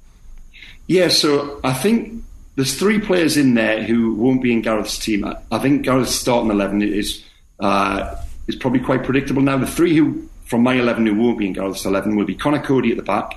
Yeah, 0.87 1.09
so 1.09 1.59
I 1.63 1.73
think 1.73 2.23
there's 2.55 2.77
three 2.77 2.99
players 2.99 3.37
in 3.37 3.53
there 3.53 3.83
who 3.83 4.15
won't 4.15 4.41
be 4.41 4.51
in 4.51 4.61
Gareth's 4.61 4.97
team. 4.97 5.25
I, 5.25 5.37
I 5.51 5.59
think 5.59 5.85
Gareth's 5.85 6.15
starting 6.15 6.49
11 6.49 6.81
is, 6.81 7.23
uh, 7.59 8.15
is 8.47 8.55
probably 8.55 8.79
quite 8.79 9.03
predictable 9.03 9.41
now. 9.41 9.57
The 9.57 9.67
three 9.67 9.95
who, 9.95 10.29
from 10.45 10.63
my 10.63 10.73
11 10.73 11.05
who 11.05 11.15
won't 11.15 11.37
be 11.37 11.47
in 11.47 11.53
Gareth's 11.53 11.85
11 11.85 12.15
will 12.15 12.25
be 12.25 12.35
Conor 12.35 12.61
Coady 12.61 12.91
at 12.91 12.97
the 12.97 13.03
back. 13.03 13.33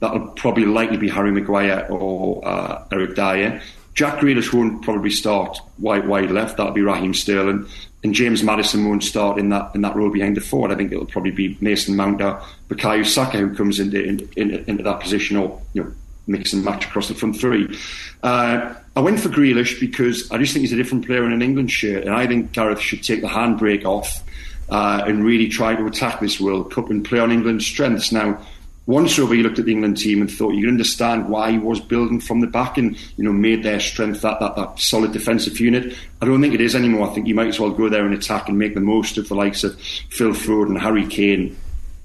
That'll 0.00 0.28
probably 0.28 0.64
likely 0.64 0.96
be 0.96 1.08
Harry 1.08 1.30
Maguire 1.30 1.86
or 1.88 2.46
uh, 2.46 2.84
Eric 2.90 3.14
Dier. 3.14 3.62
Jack 3.94 4.18
Grealish 4.18 4.52
won't 4.52 4.82
probably 4.82 5.10
start 5.10 5.58
wide 5.78 6.08
wide 6.08 6.30
left. 6.30 6.56
That'll 6.56 6.72
be 6.72 6.82
Raheem 6.82 7.14
Sterling, 7.14 7.66
and 8.02 8.12
James 8.12 8.42
Maddison 8.42 8.88
won't 8.88 9.04
start 9.04 9.38
in 9.38 9.50
that 9.50 9.72
in 9.74 9.82
that 9.82 9.94
role 9.94 10.10
behind 10.10 10.36
the 10.36 10.40
forward. 10.40 10.72
I 10.72 10.74
think 10.74 10.90
it'll 10.92 11.06
probably 11.06 11.30
be 11.30 11.56
Mason 11.60 11.94
Mount 11.94 12.20
or 12.20 12.42
Bukayo 12.68 13.06
Saka 13.06 13.38
who 13.38 13.54
comes 13.54 13.78
into, 13.78 14.02
into, 14.02 14.68
into 14.68 14.82
that 14.82 15.00
position, 15.00 15.36
or 15.36 15.62
you 15.74 15.84
know 15.84 15.92
mix 16.26 16.52
and 16.52 16.64
match 16.64 16.86
across 16.86 17.06
the 17.06 17.14
front 17.14 17.36
three. 17.36 17.78
Uh, 18.22 18.74
I 18.96 19.00
went 19.00 19.20
for 19.20 19.28
Grealish 19.28 19.78
because 19.78 20.30
I 20.30 20.38
just 20.38 20.52
think 20.52 20.62
he's 20.62 20.72
a 20.72 20.76
different 20.76 21.06
player 21.06 21.24
in 21.24 21.32
an 21.32 21.40
England 21.40 21.70
shirt, 21.70 22.04
and 22.04 22.14
I 22.14 22.26
think 22.26 22.50
Gareth 22.50 22.80
should 22.80 23.04
take 23.04 23.20
the 23.20 23.28
handbrake 23.28 23.84
off 23.84 24.24
uh, 24.68 25.04
and 25.06 25.24
really 25.24 25.48
try 25.48 25.74
to 25.74 25.86
attack 25.86 26.20
this 26.20 26.40
World 26.40 26.72
Cup 26.72 26.90
and 26.90 27.04
play 27.04 27.18
on 27.18 27.32
England's 27.32 27.66
strengths. 27.66 28.12
Now, 28.12 28.40
once 28.86 29.18
over, 29.18 29.34
he 29.34 29.42
looked 29.42 29.58
at 29.58 29.64
the 29.64 29.72
England 29.72 29.96
team 29.96 30.20
and 30.20 30.30
thought 30.30 30.52
you 30.52 30.60
could 30.62 30.68
understand 30.68 31.28
why 31.28 31.52
he 31.52 31.58
was 31.58 31.80
building 31.80 32.20
from 32.20 32.40
the 32.40 32.46
back 32.46 32.76
and 32.76 32.96
you 33.16 33.24
know 33.24 33.32
made 33.32 33.62
their 33.62 33.80
strength 33.80 34.20
that, 34.20 34.38
that 34.40 34.56
that 34.56 34.78
solid 34.78 35.12
defensive 35.12 35.58
unit. 35.58 35.96
I 36.20 36.26
don't 36.26 36.42
think 36.42 36.54
it 36.54 36.60
is 36.60 36.74
anymore. 36.74 37.08
I 37.08 37.14
think 37.14 37.26
you 37.26 37.34
might 37.34 37.48
as 37.48 37.58
well 37.58 37.70
go 37.70 37.88
there 37.88 38.04
and 38.04 38.14
attack 38.14 38.48
and 38.48 38.58
make 38.58 38.74
the 38.74 38.80
most 38.80 39.16
of 39.16 39.28
the 39.28 39.34
likes 39.34 39.64
of 39.64 39.80
Phil 40.10 40.32
Foden, 40.32 40.78
Harry 40.78 41.06
Kane, 41.06 41.56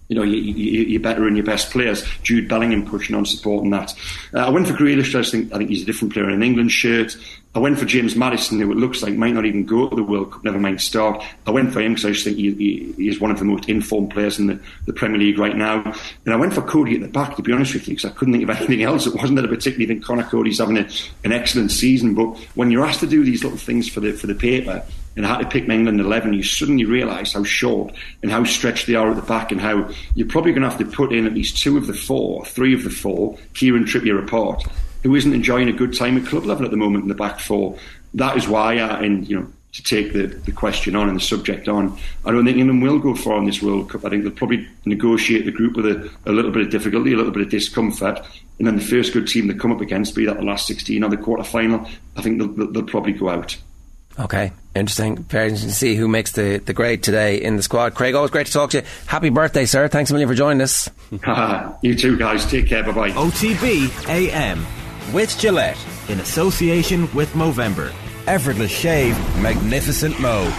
you 0.10 0.16
know, 0.16 0.24
you, 0.24 0.98
are 0.98 1.04
better 1.04 1.28
in 1.28 1.36
your 1.36 1.46
best 1.46 1.70
players. 1.70 2.04
Jude 2.24 2.50
Bellingham 2.50 2.84
pushing 2.86 3.16
on, 3.16 3.28
supporting 3.28 3.70
that. 3.70 3.94
Uh, 4.34 4.40
I 4.40 4.50
went 4.50 4.68
for 4.68 4.74
Grealish. 4.74 5.14
I 5.14 5.24
think 5.24 5.54
I 5.54 5.58
think 5.58 5.70
he's 5.70 5.84
a 5.84 5.86
different 5.86 6.14
player 6.14 6.28
in 6.28 6.34
an 6.34 6.44
England 6.44 6.72
shirt. 6.72 7.16
I 7.56 7.60
went 7.60 7.80
for 7.80 7.86
James 7.86 8.16
Maddison, 8.16 8.60
who 8.60 8.72
it 8.72 8.78
looks 8.78 9.02
like 9.02 9.16
might 9.16 9.34
not 9.34 9.46
even 9.46 9.66
go 9.66 9.90
to 9.90 9.96
the 9.96 10.04
World 10.04 10.32
Cup, 10.32 10.44
never 10.44 10.60
mind 10.60 10.80
start. 10.80 11.24
I 11.48 11.52
went 11.52 11.74
for 11.74 11.82
him 11.82 11.94
because 11.94 12.06
I 12.06 12.12
just 12.12 12.24
think 12.24 12.38
he, 12.38 12.54
he, 12.54 12.94
he, 12.96 13.10
is 13.10 13.20
one 13.20 13.32
of 13.32 13.40
the 13.40 13.46
most 13.46 13.68
informed 13.68 14.12
players 14.12 14.38
in 14.38 14.46
the, 14.46 14.60
the, 14.86 14.94
Premier 14.94 15.18
League 15.18 15.40
right 15.40 15.58
now. 15.58 15.82
And 16.26 16.34
I 16.34 16.36
went 16.36 16.54
for 16.54 16.62
Coady 16.62 16.94
at 16.94 17.02
the 17.02 17.08
back, 17.08 17.36
to 17.38 17.42
be 17.42 17.52
honest 17.52 17.74
with 17.74 17.88
you, 17.88 17.96
because 17.96 18.12
I 18.12 18.14
couldn't 18.14 18.36
think 18.36 18.48
of 18.48 18.50
anything 18.56 18.84
else. 18.84 19.08
It 19.08 19.16
wasn't 19.16 19.38
that 19.38 19.46
I 19.46 19.48
particularly 19.48 19.88
think 19.88 20.06
Conor 20.06 20.26
Coady's 20.26 20.60
having 20.60 20.78
a, 20.78 20.88
an 21.24 21.32
excellent 21.32 21.72
season, 21.72 22.14
but 22.14 22.38
when 22.54 22.70
you're 22.70 22.86
asked 22.86 23.00
to 23.00 23.08
do 23.08 23.24
these 23.24 23.44
little 23.44 23.58
things 23.58 23.90
for 23.90 24.00
the 24.00 24.12
for 24.12 24.28
the 24.28 24.36
paper, 24.36 24.84
and 25.16 25.26
I 25.26 25.30
had 25.30 25.40
to 25.40 25.50
pick 25.50 25.68
my 25.68 25.74
England 25.74 26.00
11, 26.00 26.34
you 26.34 26.44
suddenly 26.44 26.86
realise 26.86 27.34
how 27.34 27.44
short 27.44 27.96
and 28.22 28.32
how 28.32 28.44
stretched 28.44 28.86
they 28.86 28.96
are 28.96 29.10
at 29.10 29.16
the 29.16 29.24
back 29.24 29.52
and 29.52 29.60
how 29.60 29.90
you're 30.14 30.28
probably 30.28 30.52
going 30.52 30.62
to 30.62 30.70
have 30.70 30.78
to 30.78 30.86
put 30.86 31.12
in 31.12 31.26
at 31.26 31.34
least 31.34 31.58
two 31.58 31.78
of 31.78 31.88
the 31.88 31.96
four, 31.96 32.46
three 32.46 32.76
of 32.76 32.84
the 32.84 32.92
four, 32.92 33.40
Kieran 33.56 33.86
Trippier 33.86 34.24
apart, 34.24 34.64
who 35.04 35.16
isn't 35.16 35.34
enjoying 35.34 35.70
a 35.70 35.74
good 35.74 35.96
time 35.96 36.18
at 36.18 36.26
club 36.26 36.46
level 36.46 36.66
at 36.66 36.72
the 36.72 36.78
moment 36.78 37.04
in 37.04 37.10
the 37.10 37.16
back 37.16 37.40
four. 37.40 37.78
That 38.14 38.38
is 38.38 38.48
why, 38.48 38.80
I, 38.80 39.02
and 39.02 39.28
you 39.28 39.40
know, 39.40 39.48
to 39.72 39.84
take 39.84 40.14
the, 40.14 40.28
the 40.28 40.52
question 40.52 40.96
on 40.96 41.08
and 41.08 41.16
the 41.16 41.22
subject 41.22 41.68
on, 41.68 41.98
I 42.26 42.32
don't 42.32 42.44
think 42.44 42.58
England 42.58 42.82
will 42.82 43.00
go 43.00 43.14
far 43.14 43.38
in 43.38 43.46
this 43.46 43.62
World 43.62 43.90
Cup. 43.90 44.04
I 44.04 44.10
think 44.10 44.24
they'll 44.24 44.32
probably 44.32 44.68
negotiate 44.86 45.46
the 45.46 45.52
group 45.52 45.76
with 45.76 45.86
a, 45.86 46.12
a 46.26 46.32
little 46.32 46.52
bit 46.52 46.64
of 46.64 46.72
difficulty, 46.72 47.14
a 47.14 47.18
little 47.18 47.32
bit 47.32 47.44
of 47.44 47.50
discomfort, 47.50 48.20
and 48.58 48.68
then 48.68 48.76
the 48.76 48.82
first 48.82 49.14
good 49.14 49.28
team 49.28 49.48
they 49.48 49.54
come 49.54 49.72
up 49.72 49.82
against, 49.82 50.16
be 50.16 50.26
that 50.26 50.38
the 50.38 50.44
last 50.44 50.66
16 50.68 51.04
or 51.04 51.10
the 51.10 51.18
quarter 51.18 51.44
final, 51.44 51.88
I 52.16 52.22
think 52.22 52.40
they'll, 52.40 52.72
they'll 52.72 52.84
probably 52.84 53.14
go 53.14 53.30
out. 53.30 53.58
Okay, 54.20 54.52
interesting. 54.76 55.18
Very 55.18 55.46
interesting 55.46 55.70
to 55.70 55.76
see 55.76 55.96
who 55.96 56.08
makes 56.08 56.34
the, 56.34 56.62
the 56.66 56.74
grade 56.74 57.04
today 57.04 57.42
in 57.42 57.56
the 57.56 57.64
squad. 57.64 57.96
Craig, 57.96 58.16
always 58.16 58.32
great 58.32 58.48
to 58.48 58.52
talk 58.52 58.72
to 58.72 58.80
you. 58.80 58.84
Happy 59.06 59.30
birthday, 59.30 59.66
sir. 59.66 59.88
Thanks 59.88 60.10
a 60.10 60.14
million 60.14 60.28
for 60.28 60.36
joining 60.36 60.62
us. 60.62 60.90
you 61.82 61.96
too, 61.96 62.18
guys. 62.18 62.46
Take 62.46 62.68
care. 62.68 62.84
Bye 62.84 62.92
bye. 62.92 63.12
OTB 63.12 64.10
AM 64.10 64.66
with 65.14 65.38
Gillette 65.40 65.78
in 66.08 66.20
association 66.20 67.12
with 67.14 67.30
Movember. 67.34 67.94
Effortless 68.28 68.72
shave, 68.72 69.18
magnificent 69.42 70.20
mo. 70.20 70.52